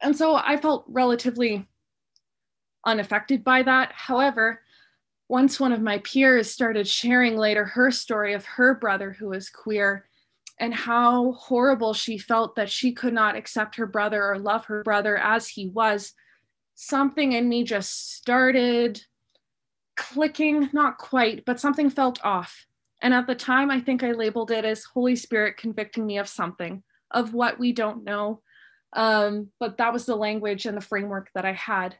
And 0.01 0.15
so 0.15 0.35
I 0.35 0.57
felt 0.57 0.85
relatively 0.87 1.67
unaffected 2.85 3.43
by 3.43 3.63
that. 3.63 3.91
However, 3.93 4.61
once 5.29 5.59
one 5.59 5.71
of 5.71 5.81
my 5.81 5.99
peers 5.99 6.49
started 6.49 6.87
sharing 6.87 7.35
later 7.35 7.65
her 7.65 7.91
story 7.91 8.33
of 8.33 8.45
her 8.45 8.75
brother 8.75 9.11
who 9.11 9.29
was 9.29 9.49
queer 9.49 10.05
and 10.59 10.73
how 10.73 11.33
horrible 11.33 11.93
she 11.93 12.17
felt 12.17 12.55
that 12.55 12.69
she 12.69 12.91
could 12.91 13.13
not 13.13 13.35
accept 13.35 13.75
her 13.75 13.85
brother 13.85 14.23
or 14.23 14.39
love 14.39 14.65
her 14.65 14.83
brother 14.83 15.17
as 15.17 15.47
he 15.47 15.67
was, 15.67 16.13
something 16.75 17.33
in 17.33 17.47
me 17.47 17.63
just 17.63 18.13
started 18.15 19.01
clicking, 19.95 20.69
not 20.73 20.97
quite, 20.97 21.43
but 21.45 21.59
something 21.59 21.89
felt 21.89 22.23
off. 22.23 22.65
And 23.01 23.13
at 23.13 23.27
the 23.27 23.35
time, 23.35 23.69
I 23.69 23.79
think 23.79 24.03
I 24.03 24.11
labeled 24.11 24.51
it 24.51 24.65
as 24.65 24.83
Holy 24.83 25.15
Spirit 25.15 25.57
convicting 25.57 26.05
me 26.05 26.17
of 26.17 26.27
something 26.27 26.83
of 27.11 27.33
what 27.33 27.59
we 27.59 27.71
don't 27.71 28.03
know. 28.03 28.41
Um, 28.93 29.49
but 29.59 29.77
that 29.77 29.93
was 29.93 30.05
the 30.05 30.15
language 30.15 30.65
and 30.65 30.75
the 30.75 30.81
framework 30.81 31.29
that 31.35 31.45
I 31.45 31.53
had. 31.53 31.95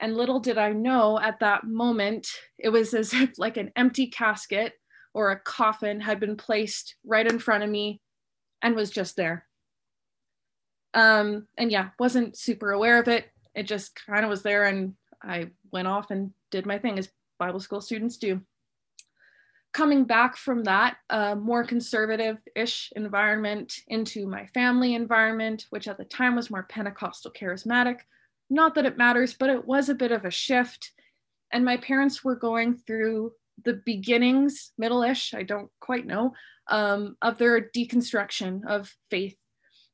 And 0.00 0.16
little 0.16 0.40
did 0.40 0.58
I 0.58 0.72
know 0.72 1.18
at 1.18 1.40
that 1.40 1.64
moment, 1.64 2.28
it 2.58 2.68
was 2.68 2.94
as 2.94 3.12
if 3.12 3.38
like 3.38 3.56
an 3.56 3.72
empty 3.76 4.06
casket 4.08 4.74
or 5.14 5.30
a 5.30 5.38
coffin 5.38 6.00
had 6.00 6.20
been 6.20 6.36
placed 6.36 6.96
right 7.04 7.26
in 7.26 7.38
front 7.38 7.64
of 7.64 7.70
me 7.70 8.00
and 8.62 8.74
was 8.74 8.90
just 8.90 9.16
there. 9.16 9.46
Um, 10.94 11.46
and 11.56 11.70
yeah, 11.70 11.90
wasn't 11.98 12.36
super 12.36 12.72
aware 12.72 13.00
of 13.00 13.08
it. 13.08 13.26
It 13.54 13.64
just 13.64 13.98
kind 14.06 14.24
of 14.24 14.30
was 14.30 14.42
there 14.42 14.66
and 14.66 14.94
I 15.22 15.50
went 15.72 15.88
off 15.88 16.10
and 16.10 16.32
did 16.50 16.66
my 16.66 16.78
thing 16.78 16.98
as 16.98 17.08
Bible 17.38 17.60
school 17.60 17.80
students 17.80 18.16
do 18.16 18.40
coming 19.72 20.04
back 20.04 20.36
from 20.36 20.64
that 20.64 20.98
more 21.38 21.64
conservative-ish 21.64 22.92
environment 22.94 23.72
into 23.88 24.26
my 24.26 24.44
family 24.48 24.94
environment, 24.94 25.64
which 25.70 25.88
at 25.88 25.96
the 25.96 26.04
time 26.04 26.36
was 26.36 26.50
more 26.50 26.64
Pentecostal 26.64 27.30
charismatic. 27.30 28.00
Not 28.50 28.74
that 28.74 28.84
it 28.84 28.98
matters, 28.98 29.32
but 29.32 29.48
it 29.48 29.66
was 29.66 29.88
a 29.88 29.94
bit 29.94 30.12
of 30.12 30.26
a 30.26 30.30
shift. 30.30 30.92
And 31.52 31.64
my 31.64 31.78
parents 31.78 32.22
were 32.22 32.36
going 32.36 32.76
through 32.76 33.32
the 33.64 33.80
beginnings, 33.84 34.72
middle-ish, 34.78 35.34
I 35.34 35.42
don't 35.42 35.70
quite 35.80 36.06
know, 36.06 36.32
um, 36.68 37.16
of 37.22 37.38
their 37.38 37.70
deconstruction 37.70 38.66
of 38.66 38.92
faith. 39.10 39.36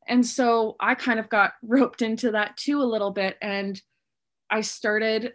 And 0.06 0.24
so 0.24 0.76
I 0.80 0.94
kind 0.94 1.18
of 1.18 1.28
got 1.28 1.52
roped 1.62 2.02
into 2.02 2.32
that 2.32 2.56
too 2.56 2.80
a 2.80 2.84
little 2.84 3.10
bit. 3.10 3.36
And 3.42 3.80
I 4.50 4.62
started 4.62 5.34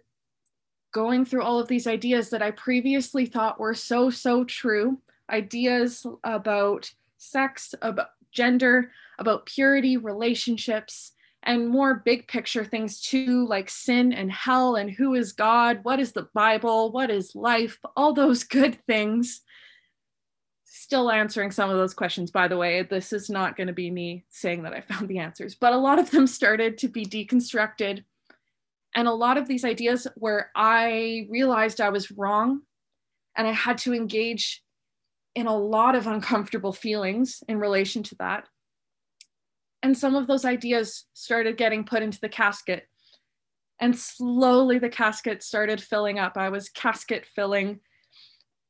going 0.94 1.26
through 1.26 1.44
all 1.44 1.60
of 1.60 1.68
these 1.68 1.88
ideas 1.88 2.30
that 2.30 2.42
I 2.42 2.52
previously 2.52 3.26
thought 3.26 3.60
were 3.60 3.74
so, 3.74 4.10
so 4.10 4.44
true 4.44 5.00
ideas 5.30 6.06
about 6.24 6.92
sex, 7.18 7.74
about 7.82 8.10
gender, 8.32 8.92
about 9.20 9.46
purity, 9.46 9.98
relationships, 9.98 11.14
and 11.44 11.68
more 11.68 12.02
big 12.06 12.28
picture 12.28 12.66
things 12.66 13.02
too, 13.02 13.46
like 13.48 13.70
sin 13.70 14.14
and 14.14 14.32
hell 14.32 14.76
and 14.76 14.90
who 14.90 15.14
is 15.14 15.34
God, 15.34 15.80
what 15.84 16.00
is 16.00 16.12
the 16.12 16.28
Bible, 16.34 16.92
what 16.92 17.10
is 17.10 17.36
life, 17.36 17.80
all 17.96 18.14
those 18.14 18.44
good 18.44 18.78
things. 18.86 19.42
Still 20.66 21.12
answering 21.12 21.52
some 21.52 21.70
of 21.70 21.78
those 21.78 21.94
questions, 21.94 22.32
by 22.32 22.48
the 22.48 22.58
way. 22.58 22.84
This 22.84 23.14
is 23.14 23.30
not 23.30 23.56
going 23.56 23.68
to 23.68 23.74
be 23.74 23.92
me 23.92 24.26
saying 24.30 24.64
that 24.64 24.74
I 24.74 24.82
found 24.82 25.08
the 25.08 25.20
answers, 25.20 25.56
but 25.56 25.74
a 25.74 25.78
lot 25.78 26.00
of 26.00 26.12
them 26.12 26.28
started 26.28 26.78
to 26.80 26.88
be 26.88 27.06
deconstructed 27.06 28.04
and 28.96 29.08
a 29.08 29.14
lot 29.14 29.38
of 29.38 29.48
these 29.48 29.66
ideas 29.66 30.08
where 30.16 30.52
I 30.56 31.28
realized 31.30 31.82
I 31.82 31.90
was 31.90 32.12
wrong 32.12 32.62
and 33.36 33.48
I 33.48 33.52
had 33.52 33.80
to 33.80 33.94
engage 33.94 34.62
in 35.36 35.48
a 35.48 35.58
lot 35.58 35.96
of 35.96 36.06
uncomfortable 36.06 36.74
feelings 36.74 37.42
in 37.48 37.58
relation 37.58 38.04
to 38.04 38.16
that. 38.20 38.48
And 39.84 39.98
some 39.98 40.16
of 40.16 40.28
those 40.28 40.46
ideas 40.46 41.06
started 41.14 41.58
getting 41.58 41.84
put 41.84 42.02
into 42.02 42.20
the 42.22 42.30
casket. 42.30 42.88
And 43.80 43.98
slowly 43.98 44.80
the 44.80 44.90
casket 44.90 45.44
started 45.44 45.84
filling 45.84 46.18
up. 46.18 46.38
I 46.38 46.50
was 46.50 46.70
casket 46.70 47.26
filling. 47.26 47.82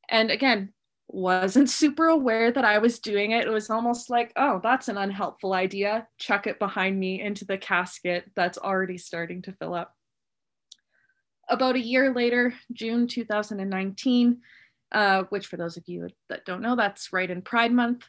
And 0.08 0.32
again, 0.32 0.72
wasn't 1.06 1.70
super 1.82 2.08
aware 2.08 2.50
that 2.50 2.64
I 2.64 2.78
was 2.78 2.98
doing 2.98 3.30
it. 3.30 3.46
It 3.46 3.50
was 3.50 3.70
almost 3.70 4.10
like, 4.10 4.32
oh, 4.34 4.60
that's 4.60 4.88
an 4.88 4.98
unhelpful 4.98 5.52
idea. 5.52 6.08
Chuck 6.18 6.48
it 6.48 6.58
behind 6.58 6.98
me 6.98 7.22
into 7.22 7.44
the 7.44 7.58
casket 7.58 8.24
that's 8.34 8.58
already 8.58 8.98
starting 8.98 9.40
to 9.42 9.52
fill 9.52 9.74
up. 9.74 9.94
About 11.48 11.76
a 11.76 11.80
year 11.80 12.12
later, 12.12 12.54
June 12.72 13.06
2019, 13.06 14.40
uh, 14.90 15.24
which 15.28 15.46
for 15.46 15.56
those 15.58 15.76
of 15.76 15.84
you 15.86 16.08
that 16.28 16.44
don't 16.44 16.62
know, 16.62 16.74
that's 16.74 17.12
right 17.12 17.30
in 17.30 17.42
Pride 17.42 17.72
Month, 17.72 18.08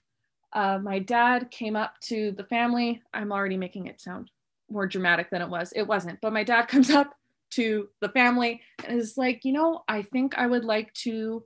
uh, 0.55 0.79
my 0.81 0.99
dad 0.99 1.51
came 1.51 1.75
up 1.75 1.99
to 1.99 2.31
the 2.31 2.45
family. 2.45 3.03
I'm 3.13 3.31
already 3.31 3.57
making 3.57 3.87
it 3.87 4.01
sound 4.01 4.31
more 4.69 4.87
dramatic 4.87 5.29
than 5.29 5.41
it 5.41 5.49
was. 5.49 5.73
It 5.75 5.85
wasn't, 5.85 6.19
but 6.21 6.33
my 6.33 6.43
dad 6.43 6.63
comes 6.67 6.89
up 6.89 7.13
to 7.51 7.89
the 8.01 8.09
family 8.09 8.61
and 8.83 8.99
is 8.99 9.17
like, 9.17 9.45
you 9.45 9.53
know, 9.53 9.83
I 9.87 10.01
think 10.01 10.37
I 10.37 10.47
would 10.47 10.65
like 10.65 10.93
to 10.93 11.43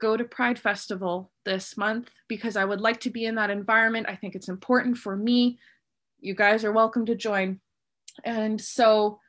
go 0.00 0.16
to 0.16 0.24
Pride 0.24 0.58
Festival 0.58 1.30
this 1.44 1.76
month 1.76 2.10
because 2.28 2.56
I 2.56 2.64
would 2.64 2.80
like 2.80 3.00
to 3.00 3.10
be 3.10 3.24
in 3.24 3.36
that 3.36 3.50
environment. 3.50 4.06
I 4.08 4.16
think 4.16 4.34
it's 4.34 4.48
important 4.48 4.98
for 4.98 5.16
me. 5.16 5.58
You 6.20 6.34
guys 6.34 6.64
are 6.64 6.72
welcome 6.72 7.06
to 7.06 7.14
join. 7.14 7.60
And 8.24 8.60
so 8.60 9.20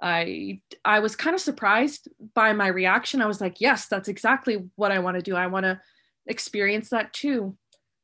I 0.00 0.60
I 0.84 1.00
was 1.00 1.16
kind 1.16 1.34
of 1.34 1.40
surprised 1.40 2.08
by 2.34 2.52
my 2.52 2.68
reaction. 2.68 3.20
I 3.20 3.26
was 3.26 3.40
like, 3.40 3.60
yes, 3.60 3.88
that's 3.88 4.08
exactly 4.08 4.64
what 4.76 4.92
I 4.92 4.98
want 5.00 5.16
to 5.16 5.22
do. 5.22 5.36
I 5.36 5.46
want 5.46 5.64
to 5.64 5.80
experience 6.26 6.90
that 6.90 7.12
too. 7.12 7.56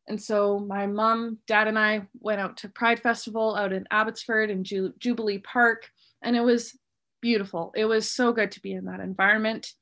And 0.09 0.21
so 0.21 0.59
my 0.59 0.87
mom, 0.87 1.39
dad, 1.47 1.69
and 1.69 1.79
I 1.79 2.09
went 2.21 2.41
out 2.41 2.57
to 2.59 2.69
Pride 2.69 3.01
Festival 3.01 3.55
out 3.55 3.73
in 3.73 3.87
Abbotsford 3.91 4.51
and 4.51 4.65
Ju- 4.65 4.95
Jubilee 4.99 5.39
Park, 5.39 5.89
and 6.23 6.37
it 6.37 6.43
was 6.43 6.77
beautiful. 7.21 7.73
It 7.77 7.85
was 7.85 8.11
so 8.11 8.33
good 8.33 8.51
to 8.53 8.61
be 8.61 8.73
in 8.73 8.87
that 8.87 9.01
environment. 9.01 9.73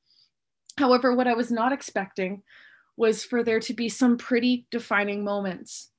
However, 0.76 1.14
what 1.14 1.26
I 1.26 1.34
was 1.34 1.50
not 1.50 1.72
expecting 1.72 2.42
was 2.96 3.24
for 3.24 3.42
there 3.42 3.60
to 3.60 3.72
be 3.72 3.88
some 3.88 4.18
pretty 4.18 4.66
defining 4.70 5.24
moments. 5.24 5.90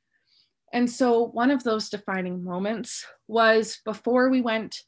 And 0.72 0.90
so, 0.90 1.26
one 1.26 1.52
of 1.52 1.64
those 1.64 1.90
defining 1.90 2.44
moments 2.44 3.06
was 3.28 3.80
before 3.84 4.30
we 4.30 4.42
went, 4.42 4.84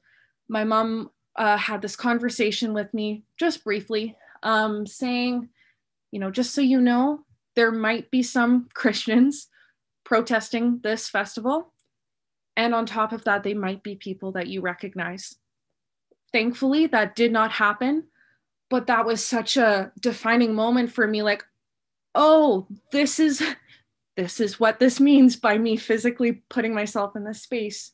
my 0.47 0.63
mom 0.63 1.09
uh, 1.35 1.57
had 1.57 1.81
this 1.81 1.95
conversation 1.95 2.73
with 2.73 2.93
me 2.93 3.23
just 3.37 3.63
briefly, 3.63 4.15
um, 4.43 4.85
saying, 4.85 5.49
you 6.11 6.19
know, 6.19 6.31
just 6.31 6.53
so 6.53 6.61
you 6.61 6.79
know, 6.79 7.25
there 7.55 7.71
might 7.71 8.11
be 8.11 8.23
some 8.23 8.67
Christians 8.73 9.47
protesting 10.03 10.79
this 10.83 11.09
festival. 11.09 11.73
And 12.55 12.75
on 12.75 12.85
top 12.85 13.13
of 13.13 13.23
that, 13.23 13.43
they 13.43 13.53
might 13.53 13.83
be 13.83 13.95
people 13.95 14.31
that 14.33 14.47
you 14.47 14.61
recognize. 14.61 15.35
Thankfully, 16.31 16.87
that 16.87 17.15
did 17.15 17.31
not 17.31 17.51
happen 17.51 18.05
but 18.73 18.87
that 18.87 19.05
was 19.05 19.23
such 19.23 19.55
a 19.55 19.91
defining 19.99 20.55
moment 20.55 20.91
for 20.91 21.05
me 21.05 21.21
like 21.21 21.45
oh 22.15 22.65
this 22.91 23.19
is 23.19 23.43
this 24.17 24.39
is 24.39 24.59
what 24.59 24.79
this 24.79 24.99
means 24.99 25.35
by 25.35 25.59
me 25.59 25.77
physically 25.77 26.41
putting 26.49 26.73
myself 26.73 27.15
in 27.15 27.23
this 27.23 27.43
space 27.43 27.91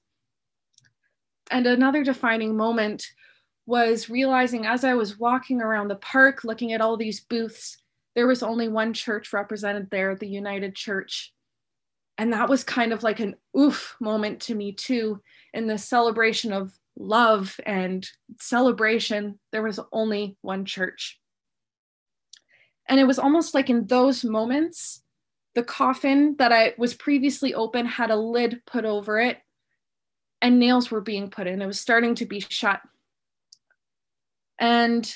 and 1.51 1.68
another 1.68 2.01
defining 2.01 2.56
moment 2.56 3.06
was 3.66 4.10
realizing 4.10 4.66
as 4.66 4.86
i 4.86 4.94
was 4.94 5.20
walking 5.20 5.62
around 5.62 5.89
the 5.89 5.96
park 5.96 6.46
looking 6.46 6.72
at 6.72 6.80
all 6.80 6.96
these 6.96 7.20
booths 7.20 7.78
there 8.16 8.28
was 8.28 8.44
only 8.44 8.68
one 8.68 8.94
church 8.94 9.34
represented 9.34 9.89
there 9.89 10.16
the 10.16 10.28
united 10.28 10.75
church 10.75 11.34
and 12.18 12.34
that 12.34 12.50
was 12.50 12.63
kind 12.63 12.92
of 12.92 13.04
like 13.04 13.20
an 13.20 13.36
oof 13.58 13.96
moment 14.00 14.42
to 14.42 14.56
me 14.56 14.72
too 14.74 15.22
in 15.54 15.68
the 15.68 15.78
celebration 15.78 16.51
of 16.51 16.72
love 17.00 17.60
and 17.66 18.08
celebration, 18.39 19.39
there 19.51 19.63
was 19.63 19.80
only 19.92 20.38
one 20.42 20.66
church. 20.66 21.20
And 22.88 23.00
it 23.00 23.06
was 23.06 23.18
almost 23.18 23.56
like 23.56 23.70
in 23.70 23.88
those 23.88 24.24
moments, 24.24 25.01
the 25.56 25.63
coffin 25.63 26.36
that 26.38 26.51
I 26.51 26.74
was 26.78 26.94
previously 26.94 27.54
open 27.54 27.86
had 27.86 28.12
a 28.12 28.16
lid 28.16 28.62
put 28.66 28.86
over 28.86 29.20
it 29.20 29.38
and 30.42 30.60
nails 30.60 30.92
were 30.92 31.01
being 31.01 31.30
put 31.30 31.48
in. 31.48 31.62
It 31.62 31.68
was 31.68 31.80
starting 31.80 32.16
to 32.16 32.25
be 32.25 32.39
shut. 32.39 32.81
And 34.60 35.12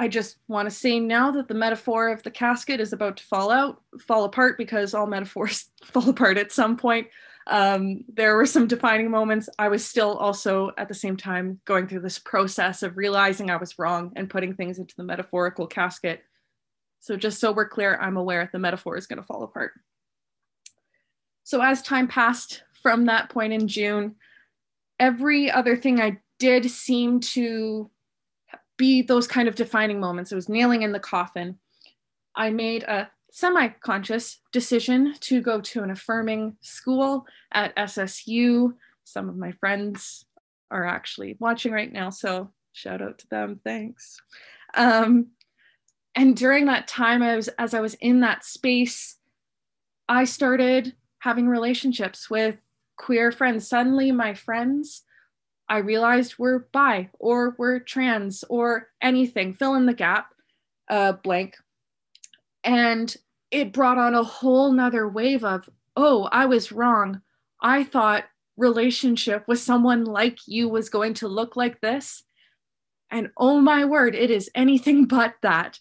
I 0.00 0.08
just 0.08 0.38
want 0.48 0.68
to 0.68 0.74
say 0.74 0.98
now 0.98 1.30
that 1.32 1.48
the 1.48 1.54
metaphor 1.54 2.08
of 2.08 2.22
the 2.22 2.30
casket 2.30 2.80
is 2.80 2.94
about 2.94 3.18
to 3.18 3.22
fall 3.24 3.50
out, 3.50 3.82
fall 4.00 4.24
apart 4.24 4.56
because 4.56 4.94
all 4.94 5.06
metaphors 5.06 5.70
fall 5.84 6.08
apart 6.08 6.38
at 6.38 6.52
some 6.52 6.76
point 6.76 7.08
um, 7.46 8.04
there 8.12 8.36
were 8.36 8.46
some 8.46 8.66
defining 8.66 9.10
moments. 9.10 9.48
I 9.58 9.68
was 9.68 9.84
still 9.84 10.16
also 10.16 10.70
at 10.78 10.88
the 10.88 10.94
same 10.94 11.16
time 11.16 11.60
going 11.64 11.88
through 11.88 12.00
this 12.00 12.18
process 12.18 12.82
of 12.82 12.96
realizing 12.96 13.50
I 13.50 13.56
was 13.56 13.78
wrong 13.78 14.12
and 14.14 14.30
putting 14.30 14.54
things 14.54 14.78
into 14.78 14.94
the 14.96 15.04
metaphorical 15.04 15.66
casket. 15.66 16.22
So, 17.00 17.16
just 17.16 17.40
so 17.40 17.52
we're 17.52 17.68
clear, 17.68 17.98
I'm 18.00 18.16
aware 18.16 18.48
the 18.52 18.58
metaphor 18.58 18.96
is 18.96 19.06
going 19.06 19.18
to 19.18 19.26
fall 19.26 19.42
apart. 19.42 19.72
So, 21.42 21.60
as 21.60 21.82
time 21.82 22.08
passed 22.08 22.62
from 22.82 23.06
that 23.06 23.30
point 23.30 23.52
in 23.52 23.66
June, 23.66 24.14
every 24.98 25.50
other 25.50 25.76
thing 25.76 26.00
I 26.00 26.18
did 26.38 26.70
seemed 26.70 27.24
to 27.34 27.90
be 28.80 29.02
those 29.02 29.28
kind 29.28 29.46
of 29.46 29.54
defining 29.54 30.00
moments. 30.00 30.32
It 30.32 30.36
was 30.36 30.48
nailing 30.48 30.80
in 30.80 30.92
the 30.92 30.98
coffin. 30.98 31.58
I 32.34 32.48
made 32.48 32.82
a 32.84 33.10
semi 33.30 33.68
conscious 33.68 34.40
decision 34.52 35.14
to 35.20 35.42
go 35.42 35.60
to 35.60 35.82
an 35.82 35.90
affirming 35.90 36.56
school 36.62 37.26
at 37.52 37.76
SSU. 37.76 38.72
Some 39.04 39.28
of 39.28 39.36
my 39.36 39.52
friends 39.52 40.24
are 40.70 40.86
actually 40.86 41.36
watching 41.38 41.72
right 41.72 41.92
now, 41.92 42.08
so 42.08 42.52
shout 42.72 43.02
out 43.02 43.18
to 43.18 43.28
them. 43.28 43.60
Thanks. 43.62 44.16
Um, 44.72 45.26
and 46.14 46.34
during 46.34 46.64
that 46.66 46.88
time, 46.88 47.22
I 47.22 47.36
was 47.36 47.48
as 47.58 47.74
I 47.74 47.80
was 47.80 47.94
in 47.94 48.20
that 48.20 48.46
space, 48.46 49.18
I 50.08 50.24
started 50.24 50.94
having 51.18 51.46
relationships 51.46 52.30
with 52.30 52.56
queer 52.96 53.30
friends. 53.30 53.68
Suddenly, 53.68 54.10
my 54.10 54.32
friends 54.32 55.02
I 55.70 55.78
realized 55.78 56.38
were 56.38 56.68
bi 56.72 57.08
or 57.18 57.54
were 57.56 57.80
trans 57.80 58.44
or 58.50 58.88
anything, 59.00 59.54
fill 59.54 59.76
in 59.76 59.86
the 59.86 59.94
gap, 59.94 60.34
uh, 60.90 61.12
blank 61.12 61.54
and 62.64 63.14
it 63.50 63.72
brought 63.72 63.98
on 63.98 64.14
a 64.14 64.22
whole 64.22 64.72
nother 64.72 65.08
wave 65.08 65.44
of, 65.44 65.68
oh, 65.96 66.28
I 66.30 66.46
was 66.46 66.72
wrong. 66.72 67.22
I 67.60 67.84
thought 67.84 68.24
relationship 68.56 69.44
with 69.48 69.58
someone 69.58 70.04
like 70.04 70.38
you 70.46 70.68
was 70.68 70.90
going 70.90 71.14
to 71.14 71.28
look 71.28 71.56
like 71.56 71.80
this. 71.80 72.22
And 73.10 73.30
oh 73.36 73.60
my 73.60 73.84
word, 73.84 74.14
it 74.14 74.30
is 74.30 74.50
anything 74.54 75.04
but 75.06 75.34
that. 75.42 75.78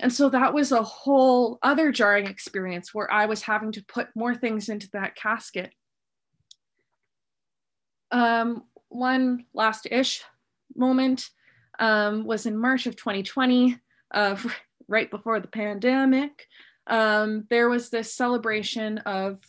And 0.00 0.12
so 0.12 0.28
that 0.30 0.54
was 0.54 0.72
a 0.72 0.82
whole 0.82 1.58
other 1.62 1.92
jarring 1.92 2.26
experience 2.26 2.94
where 2.94 3.12
I 3.12 3.26
was 3.26 3.42
having 3.42 3.72
to 3.72 3.84
put 3.84 4.08
more 4.14 4.34
things 4.34 4.68
into 4.68 4.88
that 4.92 5.14
casket. 5.16 5.72
Um, 8.10 8.64
one 8.92 9.46
last 9.54 9.86
ish 9.90 10.22
moment 10.74 11.30
um, 11.78 12.24
was 12.24 12.46
in 12.46 12.56
March 12.56 12.86
of 12.86 12.96
2020. 12.96 13.78
Uh, 14.10 14.36
right 14.88 15.10
before 15.10 15.40
the 15.40 15.48
pandemic, 15.48 16.48
um, 16.86 17.46
there 17.48 17.68
was 17.68 17.88
this 17.88 18.12
celebration 18.12 18.98
of 18.98 19.40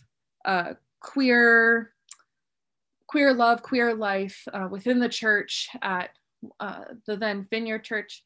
uh, 0.46 0.74
queer 1.02 1.94
queer 3.08 3.32
love, 3.32 3.62
queer 3.62 3.94
life 3.94 4.48
uh, 4.54 4.68
within 4.72 5.00
the 5.00 5.08
church 5.08 5.70
at 5.84 6.10
uh, 6.60 6.86
the 7.06 7.16
then 7.16 7.46
Vineyard 7.50 7.84
Church 7.84 8.24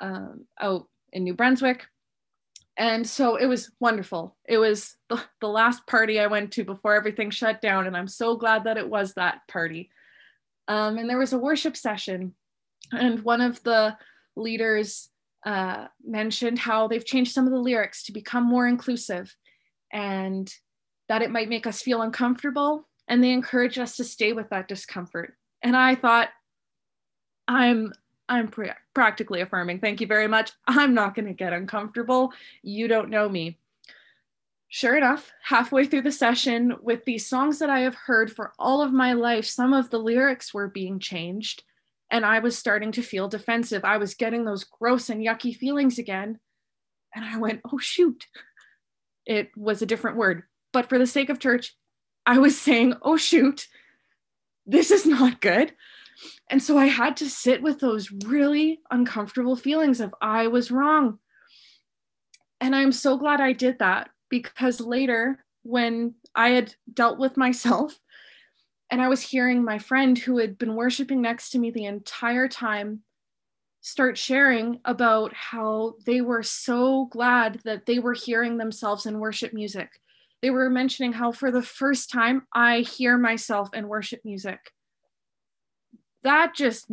um, 0.00 0.44
out 0.60 0.86
in 1.14 1.24
New 1.24 1.32
Brunswick. 1.32 1.86
And 2.76 3.06
so 3.06 3.36
it 3.36 3.46
was 3.46 3.72
wonderful. 3.80 4.36
It 4.46 4.58
was 4.58 4.96
the, 5.08 5.20
the 5.40 5.48
last 5.48 5.86
party 5.86 6.20
I 6.20 6.26
went 6.26 6.52
to 6.52 6.64
before 6.64 6.94
everything 6.94 7.30
shut 7.30 7.62
down. 7.62 7.86
And 7.86 7.96
I'm 7.96 8.06
so 8.06 8.36
glad 8.36 8.64
that 8.64 8.76
it 8.76 8.88
was 8.88 9.14
that 9.14 9.48
party. 9.48 9.88
Um, 10.68 10.98
and 10.98 11.08
there 11.08 11.18
was 11.18 11.32
a 11.32 11.38
worship 11.38 11.76
session. 11.76 12.34
And 12.92 13.20
one 13.24 13.40
of 13.40 13.62
the 13.64 13.96
leaders 14.36 15.08
uh, 15.44 15.86
mentioned 16.04 16.58
how 16.58 16.88
they've 16.88 17.04
changed 17.04 17.32
some 17.32 17.46
of 17.46 17.52
the 17.52 17.58
lyrics 17.58 18.04
to 18.04 18.12
become 18.12 18.44
more 18.44 18.66
inclusive 18.66 19.34
and 19.92 20.52
that 21.08 21.22
it 21.22 21.30
might 21.30 21.48
make 21.48 21.66
us 21.66 21.82
feel 21.82 22.02
uncomfortable. 22.02 22.86
And 23.08 23.24
they 23.24 23.32
encourage 23.32 23.78
us 23.78 23.96
to 23.96 24.04
stay 24.04 24.32
with 24.32 24.50
that 24.50 24.68
discomfort. 24.68 25.34
And 25.62 25.76
I 25.76 25.94
thought, 25.94 26.28
I'm 27.48 27.92
I'm 28.28 28.48
pr- 28.48 28.66
practically 28.94 29.40
affirming. 29.40 29.80
Thank 29.80 30.02
you 30.02 30.06
very 30.06 30.28
much. 30.28 30.52
I'm 30.66 30.92
not 30.92 31.14
going 31.14 31.26
to 31.26 31.32
get 31.32 31.54
uncomfortable. 31.54 32.32
You 32.62 32.86
don't 32.86 33.08
know 33.08 33.26
me. 33.26 33.58
Sure 34.70 34.96
enough, 34.96 35.32
halfway 35.42 35.86
through 35.86 36.02
the 36.02 36.12
session, 36.12 36.74
with 36.82 37.04
these 37.04 37.26
songs 37.26 37.58
that 37.58 37.70
I 37.70 37.80
have 37.80 37.94
heard 37.94 38.30
for 38.30 38.52
all 38.58 38.82
of 38.82 38.92
my 38.92 39.14
life, 39.14 39.46
some 39.46 39.72
of 39.72 39.88
the 39.88 39.98
lyrics 39.98 40.52
were 40.52 40.68
being 40.68 40.98
changed 40.98 41.62
and 42.10 42.24
I 42.24 42.38
was 42.38 42.56
starting 42.56 42.92
to 42.92 43.02
feel 43.02 43.28
defensive. 43.28 43.84
I 43.84 43.98
was 43.98 44.14
getting 44.14 44.44
those 44.44 44.64
gross 44.64 45.10
and 45.10 45.24
yucky 45.24 45.54
feelings 45.54 45.98
again. 45.98 46.38
And 47.14 47.24
I 47.24 47.38
went, 47.38 47.60
oh, 47.70 47.78
shoot. 47.78 48.26
It 49.26 49.50
was 49.56 49.82
a 49.82 49.86
different 49.86 50.16
word. 50.16 50.44
But 50.72 50.88
for 50.88 50.98
the 50.98 51.06
sake 51.06 51.28
of 51.28 51.38
church, 51.38 51.74
I 52.24 52.38
was 52.38 52.58
saying, 52.58 52.94
oh, 53.02 53.16
shoot, 53.16 53.66
this 54.66 54.90
is 54.90 55.06
not 55.06 55.40
good. 55.40 55.72
And 56.50 56.62
so 56.62 56.76
I 56.78 56.86
had 56.86 57.16
to 57.18 57.30
sit 57.30 57.62
with 57.62 57.78
those 57.78 58.10
really 58.10 58.80
uncomfortable 58.90 59.56
feelings 59.56 60.00
of 60.00 60.14
I 60.20 60.46
was 60.48 60.70
wrong. 60.70 61.18
And 62.60 62.74
I'm 62.74 62.92
so 62.92 63.16
glad 63.16 63.40
I 63.40 63.52
did 63.52 63.78
that 63.78 64.10
because 64.28 64.80
later, 64.80 65.44
when 65.62 66.14
I 66.34 66.50
had 66.50 66.74
dealt 66.92 67.18
with 67.18 67.36
myself 67.36 67.98
and 68.90 69.02
I 69.02 69.08
was 69.08 69.22
hearing 69.22 69.62
my 69.64 69.78
friend 69.78 70.16
who 70.16 70.38
had 70.38 70.58
been 70.58 70.74
worshiping 70.76 71.20
next 71.20 71.50
to 71.50 71.58
me 71.58 71.70
the 71.70 71.84
entire 71.84 72.48
time 72.48 73.02
start 73.80 74.18
sharing 74.18 74.80
about 74.84 75.32
how 75.32 75.94
they 76.04 76.20
were 76.20 76.42
so 76.42 77.06
glad 77.06 77.60
that 77.64 77.86
they 77.86 77.98
were 77.98 78.14
hearing 78.14 78.58
themselves 78.58 79.06
in 79.06 79.20
worship 79.20 79.52
music. 79.52 80.00
They 80.42 80.50
were 80.50 80.70
mentioning 80.70 81.12
how, 81.12 81.32
for 81.32 81.50
the 81.50 81.62
first 81.62 82.10
time, 82.10 82.46
I 82.52 82.80
hear 82.80 83.16
myself 83.16 83.70
in 83.74 83.88
worship 83.88 84.20
music. 84.24 84.58
That 86.22 86.54
just 86.54 86.90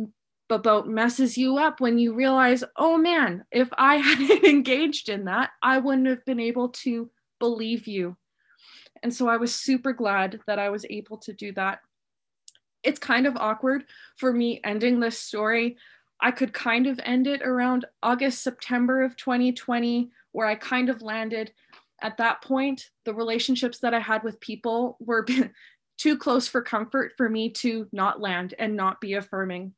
about 0.48 0.88
messes 0.88 1.36
you 1.36 1.58
up 1.58 1.80
when 1.80 1.98
you 1.98 2.14
realize, 2.14 2.62
oh 2.76 2.96
man, 2.96 3.44
if 3.50 3.68
I 3.76 3.96
hadn't 3.96 4.44
engaged 4.44 5.08
in 5.08 5.24
that, 5.24 5.50
I 5.62 5.78
wouldn't 5.78 6.06
have 6.06 6.24
been 6.24 6.40
able 6.40 6.70
to 6.70 7.10
believe 7.38 7.86
you. 7.86 8.16
And 9.02 9.12
so 9.12 9.28
I 9.28 9.36
was 9.36 9.54
super 9.54 9.92
glad 9.92 10.40
that 10.46 10.58
I 10.58 10.70
was 10.70 10.86
able 10.88 11.18
to 11.18 11.32
do 11.32 11.52
that. 11.52 11.80
It's 12.82 12.98
kind 12.98 13.26
of 13.26 13.36
awkward 13.36 13.84
for 14.16 14.32
me 14.32 14.60
ending 14.64 15.00
this 15.00 15.18
story. 15.18 15.76
I 16.20 16.30
could 16.30 16.52
kind 16.52 16.86
of 16.86 17.00
end 17.04 17.26
it 17.26 17.42
around 17.42 17.84
August, 18.02 18.42
September 18.42 19.02
of 19.02 19.16
2020, 19.16 20.10
where 20.32 20.46
I 20.46 20.54
kind 20.54 20.88
of 20.88 21.02
landed. 21.02 21.52
At 22.02 22.16
that 22.18 22.42
point, 22.42 22.90
the 23.04 23.14
relationships 23.14 23.78
that 23.80 23.94
I 23.94 24.00
had 24.00 24.22
with 24.22 24.40
people 24.40 24.96
were 25.00 25.26
too 25.98 26.16
close 26.16 26.48
for 26.48 26.62
comfort 26.62 27.12
for 27.16 27.28
me 27.28 27.50
to 27.50 27.88
not 27.92 28.20
land 28.20 28.54
and 28.58 28.76
not 28.76 29.00
be 29.00 29.14
affirming 29.14 29.74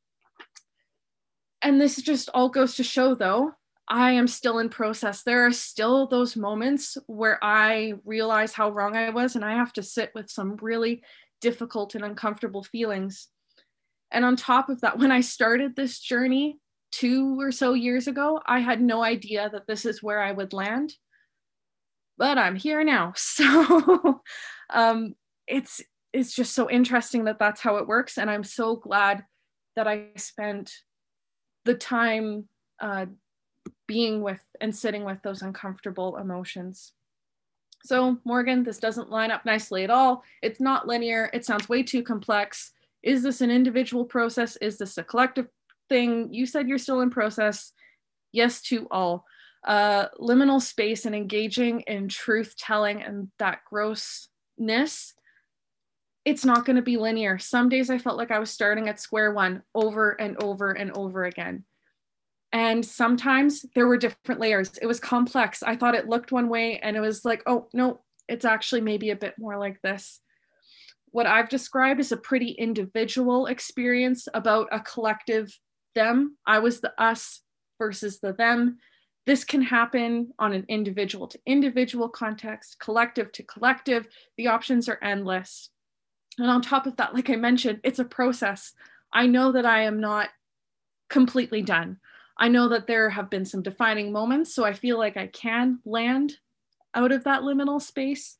and 1.62 1.80
this 1.80 2.00
just 2.00 2.28
all 2.34 2.48
goes 2.48 2.76
to 2.76 2.84
show 2.84 3.14
though 3.14 3.52
i 3.88 4.12
am 4.12 4.28
still 4.28 4.58
in 4.58 4.68
process. 4.68 5.22
There 5.22 5.46
are 5.46 5.52
still 5.52 6.06
those 6.06 6.36
moments 6.36 6.96
where 7.06 7.38
i 7.42 7.94
realize 8.04 8.52
how 8.52 8.70
wrong 8.70 8.96
i 8.96 9.10
was 9.10 9.34
and 9.34 9.44
i 9.44 9.52
have 9.52 9.72
to 9.74 9.82
sit 9.82 10.10
with 10.14 10.30
some 10.30 10.56
really 10.60 11.02
difficult 11.40 11.94
and 11.94 12.04
uncomfortable 12.04 12.62
feelings. 12.64 13.28
And 14.10 14.24
on 14.24 14.36
top 14.36 14.68
of 14.68 14.80
that 14.82 14.98
when 15.02 15.12
i 15.12 15.20
started 15.20 15.74
this 15.74 15.98
journey 15.98 16.58
two 16.90 17.38
or 17.38 17.52
so 17.52 17.74
years 17.74 18.06
ago 18.06 18.40
i 18.46 18.60
had 18.60 18.80
no 18.80 19.02
idea 19.02 19.50
that 19.52 19.66
this 19.66 19.84
is 19.84 20.02
where 20.02 20.20
i 20.20 20.32
would 20.32 20.54
land 20.54 20.94
but 22.16 22.38
i'm 22.38 22.56
here 22.56 22.82
now. 22.84 23.12
So 23.16 24.22
um, 24.70 25.14
it's 25.46 25.80
it's 26.12 26.34
just 26.34 26.54
so 26.54 26.68
interesting 26.70 27.24
that 27.24 27.38
that's 27.38 27.60
how 27.60 27.76
it 27.76 27.86
works 27.86 28.18
and 28.18 28.30
i'm 28.30 28.44
so 28.44 28.76
glad 28.76 29.24
that 29.76 29.86
i 29.86 30.06
spent 30.16 30.72
the 31.64 31.74
time 31.74 32.48
uh, 32.80 33.06
being 33.88 34.22
with 34.22 34.44
and 34.60 34.74
sitting 34.74 35.04
with 35.04 35.20
those 35.22 35.42
uncomfortable 35.42 36.16
emotions. 36.18 36.92
So, 37.84 38.18
Morgan, 38.24 38.62
this 38.62 38.78
doesn't 38.78 39.10
line 39.10 39.32
up 39.32 39.44
nicely 39.44 39.82
at 39.82 39.90
all. 39.90 40.22
It's 40.42 40.60
not 40.60 40.86
linear. 40.86 41.30
It 41.32 41.44
sounds 41.44 41.68
way 41.68 41.82
too 41.82 42.04
complex. 42.04 42.70
Is 43.02 43.22
this 43.22 43.40
an 43.40 43.50
individual 43.50 44.04
process? 44.04 44.56
Is 44.56 44.78
this 44.78 44.98
a 44.98 45.04
collective 45.04 45.48
thing? 45.88 46.32
You 46.32 46.46
said 46.46 46.68
you're 46.68 46.78
still 46.78 47.00
in 47.00 47.10
process. 47.10 47.72
Yes 48.30 48.62
to 48.62 48.86
all. 48.90 49.24
Uh, 49.66 50.06
liminal 50.20 50.60
space 50.60 51.04
and 51.04 51.14
engaging 51.14 51.80
in 51.80 52.08
truth 52.08 52.54
telling 52.56 53.02
and 53.02 53.28
that 53.38 53.60
grossness 53.68 55.14
it's 56.28 56.44
not 56.44 56.66
going 56.66 56.76
to 56.76 56.82
be 56.82 56.98
linear. 56.98 57.38
Some 57.38 57.70
days 57.70 57.88
I 57.88 57.96
felt 57.96 58.18
like 58.18 58.30
I 58.30 58.38
was 58.38 58.50
starting 58.50 58.86
at 58.86 59.00
square 59.00 59.32
one 59.32 59.62
over 59.74 60.10
and 60.20 60.36
over 60.42 60.72
and 60.72 60.94
over 60.94 61.24
again. 61.24 61.64
And 62.52 62.84
sometimes 62.84 63.64
there 63.74 63.86
were 63.86 63.98
different 63.98 64.40
layers. 64.40 64.78
It 64.80 64.86
was 64.86 65.00
complex. 65.00 65.62
I 65.62 65.76
thought 65.76 65.94
it 65.94 66.08
looked 66.08 66.32
one 66.32 66.48
way 66.48 66.78
and 66.82 66.96
it 66.96 67.00
was 67.00 67.24
like, 67.24 67.42
oh, 67.46 67.68
no, 67.74 68.00
it's 68.28 68.44
actually 68.44 68.80
maybe 68.80 69.10
a 69.10 69.16
bit 69.16 69.34
more 69.38 69.58
like 69.58 69.80
this. 69.82 70.20
What 71.10 71.26
I've 71.26 71.48
described 71.48 72.00
is 72.00 72.12
a 72.12 72.16
pretty 72.16 72.50
individual 72.52 73.46
experience 73.46 74.28
about 74.32 74.68
a 74.72 74.80
collective 74.80 75.58
them. 75.94 76.36
I 76.46 76.58
was 76.58 76.80
the 76.80 76.92
us 77.00 77.42
versus 77.78 78.20
the 78.20 78.32
them. 78.32 78.78
This 79.26 79.44
can 79.44 79.60
happen 79.60 80.32
on 80.38 80.52
an 80.54 80.64
individual 80.68 81.28
to 81.28 81.38
individual 81.44 82.08
context, 82.08 82.78
collective 82.80 83.30
to 83.32 83.42
collective. 83.42 84.06
The 84.38 84.46
options 84.46 84.88
are 84.88 84.98
endless. 85.02 85.70
And 86.38 86.48
on 86.48 86.62
top 86.62 86.86
of 86.86 86.96
that, 86.96 87.14
like 87.14 87.28
I 87.28 87.36
mentioned, 87.36 87.80
it's 87.84 87.98
a 87.98 88.04
process. 88.04 88.72
I 89.12 89.26
know 89.26 89.52
that 89.52 89.66
I 89.66 89.82
am 89.82 90.00
not 90.00 90.28
completely 91.10 91.62
done. 91.62 91.98
I 92.38 92.48
know 92.48 92.68
that 92.68 92.86
there 92.86 93.10
have 93.10 93.30
been 93.30 93.44
some 93.44 93.62
defining 93.62 94.12
moments, 94.12 94.54
so 94.54 94.64
I 94.64 94.72
feel 94.72 94.98
like 94.98 95.16
I 95.16 95.26
can 95.26 95.80
land 95.84 96.36
out 96.94 97.12
of 97.12 97.24
that 97.24 97.42
liminal 97.42 97.82
space, 97.82 98.38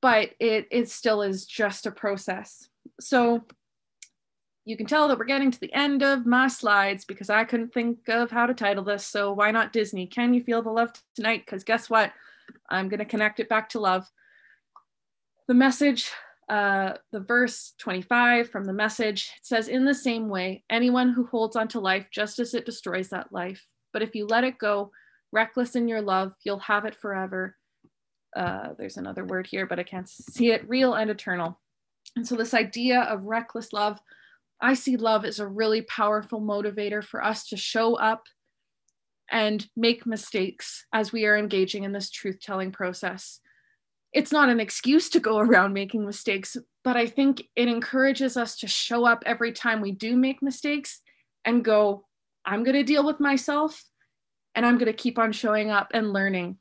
but 0.00 0.30
it, 0.40 0.66
it 0.70 0.88
still 0.88 1.22
is 1.22 1.46
just 1.46 1.86
a 1.86 1.90
process. 1.90 2.68
So 3.00 3.44
you 4.64 4.76
can 4.76 4.86
tell 4.86 5.08
that 5.08 5.18
we're 5.18 5.24
getting 5.24 5.50
to 5.50 5.60
the 5.60 5.72
end 5.72 6.02
of 6.02 6.26
my 6.26 6.48
slides 6.48 7.04
because 7.04 7.30
I 7.30 7.44
couldn't 7.44 7.72
think 7.72 8.08
of 8.08 8.30
how 8.30 8.46
to 8.46 8.54
title 8.54 8.84
this. 8.84 9.04
So 9.04 9.32
why 9.32 9.50
not 9.50 9.72
Disney? 9.72 10.06
Can 10.06 10.34
you 10.34 10.42
feel 10.42 10.62
the 10.62 10.70
love 10.70 10.90
tonight? 11.14 11.42
Because 11.44 11.64
guess 11.64 11.90
what? 11.90 12.12
I'm 12.68 12.88
going 12.88 12.98
to 12.98 13.04
connect 13.04 13.40
it 13.40 13.48
back 13.48 13.68
to 13.70 13.80
love. 13.80 14.08
The 15.48 15.54
message 15.54 16.10
uh, 16.48 16.94
the 17.12 17.20
verse 17.20 17.72
25 17.78 18.50
from 18.50 18.64
the 18.64 18.72
message 18.72 19.30
it 19.36 19.46
says, 19.46 19.68
In 19.68 19.84
the 19.84 19.94
same 19.94 20.28
way, 20.28 20.64
anyone 20.68 21.12
who 21.12 21.26
holds 21.26 21.56
on 21.56 21.68
to 21.68 21.80
life 21.80 22.06
just 22.10 22.38
as 22.38 22.54
it 22.54 22.66
destroys 22.66 23.08
that 23.08 23.32
life. 23.32 23.66
But 23.92 24.02
if 24.02 24.14
you 24.14 24.26
let 24.26 24.44
it 24.44 24.58
go, 24.58 24.90
reckless 25.32 25.76
in 25.76 25.88
your 25.88 26.02
love, 26.02 26.32
you'll 26.44 26.58
have 26.58 26.84
it 26.84 26.94
forever. 26.94 27.56
Uh, 28.34 28.70
there's 28.78 28.96
another 28.96 29.24
word 29.24 29.46
here, 29.46 29.66
but 29.66 29.78
I 29.78 29.82
can't 29.82 30.08
see 30.08 30.50
it 30.50 30.68
real 30.68 30.94
and 30.94 31.10
eternal. 31.10 31.58
And 32.16 32.26
so, 32.26 32.34
this 32.34 32.54
idea 32.54 33.00
of 33.02 33.24
reckless 33.24 33.72
love, 33.72 34.00
I 34.60 34.74
see 34.74 34.96
love 34.96 35.24
as 35.24 35.38
a 35.38 35.46
really 35.46 35.82
powerful 35.82 36.40
motivator 36.40 37.04
for 37.04 37.24
us 37.24 37.46
to 37.48 37.56
show 37.56 37.94
up 37.94 38.24
and 39.30 39.66
make 39.76 40.06
mistakes 40.06 40.86
as 40.92 41.12
we 41.12 41.24
are 41.24 41.36
engaging 41.36 41.84
in 41.84 41.92
this 41.92 42.10
truth 42.10 42.38
telling 42.40 42.72
process 42.72 43.40
it's 44.12 44.32
not 44.32 44.48
an 44.48 44.60
excuse 44.60 45.08
to 45.10 45.20
go 45.20 45.38
around 45.44 45.72
making 45.72 46.04
mistakes, 46.04 46.56
but 46.84 46.96
I 46.96 47.06
think 47.06 47.42
it 47.56 47.68
encourages 47.68 48.36
us 48.36 48.56
to 48.58 48.68
show 48.68 49.04
up 49.06 49.22
every 49.26 49.52
time 49.52 49.80
we 49.80 49.92
do 49.92 50.16
make 50.16 50.42
mistakes 50.42 51.00
and 51.44 51.64
go, 51.64 52.04
I'm 52.44 52.64
going 52.64 52.76
to 52.76 52.82
deal 52.82 53.04
with 53.04 53.20
myself 53.20 53.82
and 54.54 54.66
I'm 54.66 54.78
going 54.78 54.86
to 54.86 54.92
keep 54.92 55.18
on 55.18 55.32
showing 55.32 55.70
up 55.70 55.88
and 55.94 56.12
learning. 56.12 56.58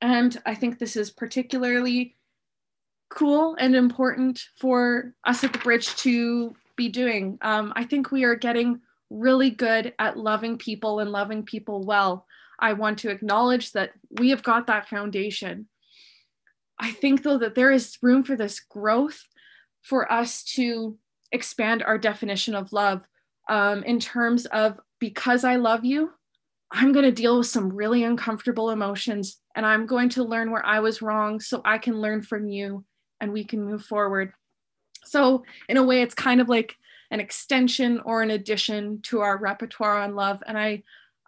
And 0.00 0.40
I 0.46 0.54
think 0.54 0.78
this 0.78 0.96
is 0.96 1.10
particularly 1.10 2.16
cool 3.10 3.56
and 3.58 3.74
important 3.74 4.42
for 4.58 5.14
us 5.24 5.42
at 5.44 5.52
the 5.52 5.58
bridge 5.58 5.94
to 5.96 6.54
be 6.76 6.88
doing. 6.88 7.38
Um, 7.42 7.72
I 7.76 7.84
think 7.84 8.10
we 8.10 8.24
are 8.24 8.36
getting 8.36 8.80
really 9.10 9.50
good 9.50 9.92
at 9.98 10.16
loving 10.16 10.56
people 10.56 11.00
and 11.00 11.10
loving 11.10 11.42
people 11.42 11.84
well. 11.84 12.26
I 12.58 12.74
want 12.74 12.98
to 13.00 13.10
acknowledge 13.10 13.72
that 13.72 13.90
we 14.18 14.30
have 14.30 14.42
got 14.42 14.66
that 14.68 14.88
foundation. 14.88 15.66
I 16.80 16.90
think 16.92 17.22
though 17.22 17.38
that 17.38 17.54
there 17.54 17.70
is 17.70 17.98
room 18.02 18.22
for 18.22 18.36
this 18.36 18.58
growth 18.58 19.22
for 19.82 20.10
us 20.10 20.42
to 20.54 20.98
expand 21.30 21.82
our 21.82 21.98
definition 21.98 22.54
of 22.54 22.72
love 22.72 23.02
um, 23.48 23.82
in 23.84 24.00
terms 24.00 24.46
of 24.46 24.80
because 24.98 25.44
I 25.44 25.56
love 25.56 25.84
you, 25.84 26.10
I'm 26.72 26.92
going 26.92 27.04
to 27.04 27.12
deal 27.12 27.38
with 27.38 27.46
some 27.46 27.72
really 27.72 28.02
uncomfortable 28.02 28.70
emotions 28.70 29.38
and 29.54 29.66
I'm 29.66 29.86
going 29.86 30.08
to 30.10 30.24
learn 30.24 30.50
where 30.50 30.64
I 30.64 30.80
was 30.80 31.02
wrong 31.02 31.40
so 31.40 31.60
I 31.64 31.78
can 31.78 32.00
learn 32.00 32.22
from 32.22 32.48
you 32.48 32.84
and 33.20 33.32
we 33.32 33.44
can 33.44 33.62
move 33.62 33.84
forward. 33.84 34.32
So, 35.04 35.44
in 35.68 35.76
a 35.76 35.82
way, 35.82 36.02
it's 36.02 36.14
kind 36.14 36.40
of 36.40 36.48
like 36.48 36.76
an 37.10 37.20
extension 37.20 38.00
or 38.04 38.22
an 38.22 38.30
addition 38.30 39.00
to 39.02 39.20
our 39.20 39.36
repertoire 39.36 40.00
on 40.00 40.14
love. 40.14 40.42
And 40.46 40.56
I, 40.56 40.82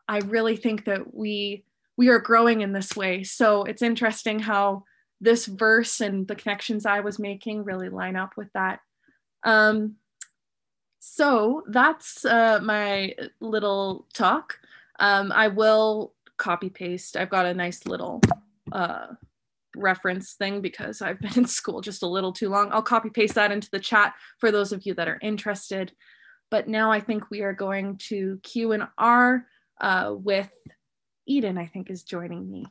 I 0.08 0.18
really 0.18 0.56
think 0.56 0.84
that 0.84 1.12
we 1.12 1.64
we 1.96 2.08
are 2.08 2.18
growing 2.18 2.62
in 2.62 2.72
this 2.72 2.96
way. 2.96 3.22
So 3.22 3.64
it's 3.64 3.82
interesting 3.82 4.38
how 4.38 4.84
this 5.22 5.46
verse 5.46 6.00
and 6.00 6.26
the 6.26 6.34
connections 6.34 6.84
I 6.84 7.00
was 7.00 7.18
making 7.18 7.64
really 7.64 7.88
line 7.88 8.16
up 8.16 8.32
with 8.36 8.48
that. 8.54 8.80
Um, 9.44 9.94
so 10.98 11.62
that's 11.68 12.24
uh, 12.24 12.58
my 12.62 13.14
little 13.40 14.06
talk. 14.12 14.58
Um, 14.98 15.32
I 15.32 15.48
will 15.48 16.14
copy 16.36 16.68
paste. 16.68 17.16
I've 17.16 17.30
got 17.30 17.46
a 17.46 17.54
nice 17.54 17.86
little 17.86 18.20
uh, 18.72 19.06
reference 19.76 20.34
thing 20.34 20.60
because 20.60 21.00
I've 21.00 21.20
been 21.20 21.32
in 21.38 21.46
school 21.46 21.80
just 21.80 22.02
a 22.02 22.08
little 22.08 22.32
too 22.32 22.48
long. 22.48 22.70
I'll 22.72 22.82
copy 22.82 23.08
paste 23.08 23.36
that 23.36 23.52
into 23.52 23.70
the 23.70 23.80
chat 23.80 24.14
for 24.38 24.50
those 24.50 24.72
of 24.72 24.84
you 24.84 24.94
that 24.94 25.08
are 25.08 25.18
interested. 25.22 25.92
But 26.50 26.68
now 26.68 26.90
I 26.90 27.00
think 27.00 27.30
we 27.30 27.42
are 27.42 27.54
going 27.54 27.96
to 28.08 28.40
Q 28.42 28.72
and 28.72 28.88
R 28.98 29.46
uh, 29.80 30.14
with 30.16 30.50
Eden, 31.26 31.58
I 31.58 31.66
think 31.66 31.90
is 31.90 32.02
joining 32.02 32.50
me 32.50 32.66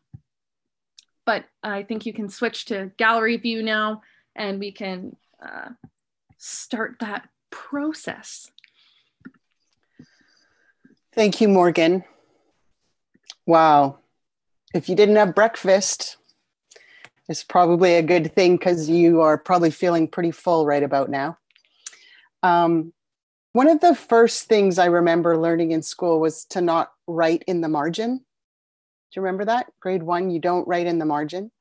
but 1.26 1.46
I 1.64 1.84
think 1.84 2.06
you 2.06 2.14
can 2.14 2.30
switch 2.30 2.66
to 2.66 2.92
gallery 2.98 3.38
view 3.38 3.64
now 3.64 4.02
and 4.36 4.60
we 4.60 4.72
can 4.72 5.16
uh, 5.44 5.70
start 6.38 6.98
that 7.00 7.30
process. 7.50 8.50
Thank 11.14 11.42
you, 11.42 11.48
Morgan. 11.50 12.04
Wow. 13.46 13.98
if 14.74 14.88
you 14.88 14.96
didn't 14.96 15.18
have 15.18 15.36
breakfast, 15.36 16.18
it's 17.28 17.44
probably 17.44 17.96
a 17.96 18.02
good 18.02 18.34
thing 18.34 18.56
because 18.56 18.90
you 18.90 19.22
are 19.22 19.38
probably 19.38 19.72
feeling 19.72 20.08
pretty 20.08 20.32
full 20.32 20.66
right 20.66 20.84
about 20.84 21.10
now. 21.10 21.38
Um, 22.44 22.94
one 23.54 23.68
of 23.68 23.82
the 23.82 23.96
first 23.96 24.48
things 24.48 24.80
I 24.80 24.86
remember 24.86 25.38
learning 25.38 25.72
in 25.72 25.82
school 25.82 26.20
was 26.20 26.46
to 26.46 26.62
not 26.62 26.92
write 27.08 27.44
in 27.48 27.62
the 27.62 27.68
margin. 27.68 28.24
Do 29.12 29.20
you 29.20 29.24
remember 29.24 29.46
that? 29.46 29.68
Grade 29.82 30.04
one, 30.04 30.30
you 30.30 30.40
don't 30.40 30.68
write 30.68 30.88
in 30.88 31.00
the 31.00 31.06
margin. 31.06 31.52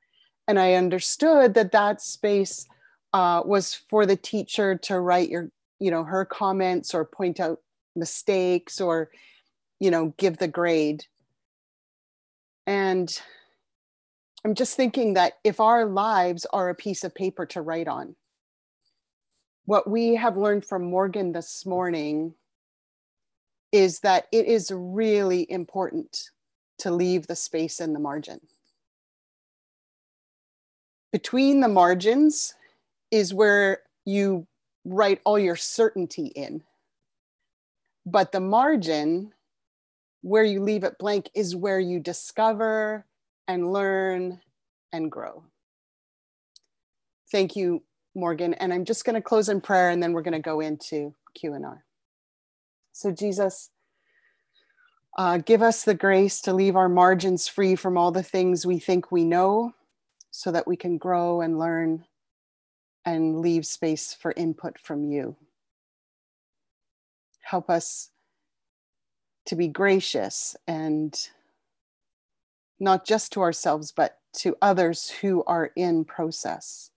And 0.47 0.59
I 0.59 0.75
understood 0.75 1.55
that 1.55 1.73
that 1.73 2.01
space 2.01 2.67
uh, 3.13 3.43
was 3.45 3.75
for 3.75 4.07
the 4.07 4.17
teacher 4.17 4.77
to 4.79 5.01
write 5.01 5.29
your, 5.29 5.51
you 5.81 5.91
know, 5.91 6.05
her 6.05 6.25
comments 6.25 6.95
or 6.95 7.05
point 7.05 7.41
out 7.41 7.61
mistakes 7.97 8.81
or, 8.81 9.11
you 9.81 9.91
know, 9.91 10.15
give 10.17 10.39
the 10.39 10.49
grade. 10.49 11.05
And 12.67 13.21
I'm 14.45 14.55
just 14.55 14.77
thinking 14.77 15.15
that 15.15 15.35
if 15.43 15.59
our 15.59 15.87
lives 15.87 16.47
are 16.53 16.69
a 16.69 16.75
piece 16.75 17.03
of 17.03 17.15
paper 17.15 17.47
to 17.47 17.63
write 17.63 17.89
on, 17.89 18.15
what 19.65 19.91
we 19.91 20.15
have 20.15 20.37
learned 20.37 20.65
from 20.65 20.85
Morgan 20.85 21.33
this 21.33 21.67
morning 21.67 22.35
is 23.73 24.01
that 24.01 24.27
it 24.33 24.47
is 24.47 24.73
really 24.75 25.51
important 25.51 26.31
to 26.81 26.91
leave 26.91 27.27
the 27.27 27.37
space 27.37 27.81
in 27.81 27.93
the 27.93 28.01
margin. 28.01 28.41
Between 31.13 31.61
the 31.61 31.69
margins 31.69 32.55
is 33.11 33.35
where 33.35 33.81
you 34.05 34.47
write 34.85 35.21
all 35.25 35.39
your 35.39 35.57
certainty 35.57 36.27
in. 36.27 36.63
But 38.07 38.33
the 38.33 38.41
margin, 38.41 39.33
where 40.23 40.45
you 40.45 40.63
leave 40.63 40.85
it 40.85 40.99
blank, 40.99 41.31
is 41.35 41.57
where 41.57 41.81
you 41.81 42.01
discover 42.01 43.05
and 43.49 43.73
learn 43.73 44.41
and 44.93 45.11
grow. 45.11 45.45
Thank 47.31 47.57
you, 47.57 47.83
Morgan. 48.15 48.55
And 48.55 48.73
I'm 48.73 48.85
just 48.85 49.05
going 49.05 49.15
to 49.15 49.23
close 49.23 49.49
in 49.49 49.61
prayer 49.61 49.91
and 49.91 50.03
then 50.03 50.13
we're 50.13 50.23
going 50.23 50.33
to 50.33 50.41
go 50.41 50.61
into 50.61 51.15
Q&R. 51.35 51.85
So 52.93 53.11
Jesus, 53.11 53.71
uh, 55.17 55.39
give 55.39 55.63
us 55.63 55.85
the 55.85 55.95
grace 55.95 56.41
to 56.43 56.53
leave 56.53 56.77
our 56.77 56.89
margins 56.89 57.49
free 57.49 57.77
from 57.77 57.97
all 57.97 58.13
the 58.13 58.23
things 58.23 58.65
we 58.65 58.79
think 58.79 59.11
we 59.11 59.25
know 59.25 59.75
so 60.31 60.53
that 60.53 60.67
we 60.67 60.77
can 60.77 60.99
grow 60.99 61.41
and 61.41 61.59
learn 61.59 62.05
and 63.05 63.41
leave 63.41 63.67
space 63.67 64.15
for 64.15 64.33
input 64.37 64.79
from 64.79 65.05
you. 65.05 65.37
Help 67.43 67.69
us 67.69 68.11
to 69.47 69.57
be 69.57 69.69
gracious 69.69 70.57
and 70.69 71.29
not 72.79 73.05
just 73.05 73.33
to 73.33 73.41
ourselves, 73.41 73.93
but 73.93 74.19
to 74.33 74.57
others 74.63 75.11
who 75.11 75.43
are 75.45 75.71
in 75.77 76.05
process. 76.05 76.91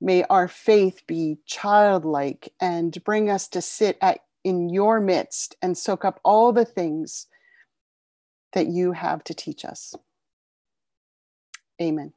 May 0.00 0.24
our 0.24 0.48
faith 0.48 1.02
be 1.06 1.38
childlike 1.46 2.52
and 2.60 3.02
bring 3.04 3.30
us 3.30 3.48
to 3.48 3.62
sit 3.62 3.96
at, 4.00 4.20
in 4.46 4.68
your 4.68 5.00
midst 5.00 5.56
and 5.60 5.76
soak 5.76 6.04
up 6.04 6.20
all 6.22 6.52
the 6.52 6.64
things 6.64 7.26
that 8.52 8.68
you 8.68 8.92
have 8.92 9.24
to 9.24 9.34
teach 9.34 9.64
us. 9.64 9.92
Amen. 11.82 12.12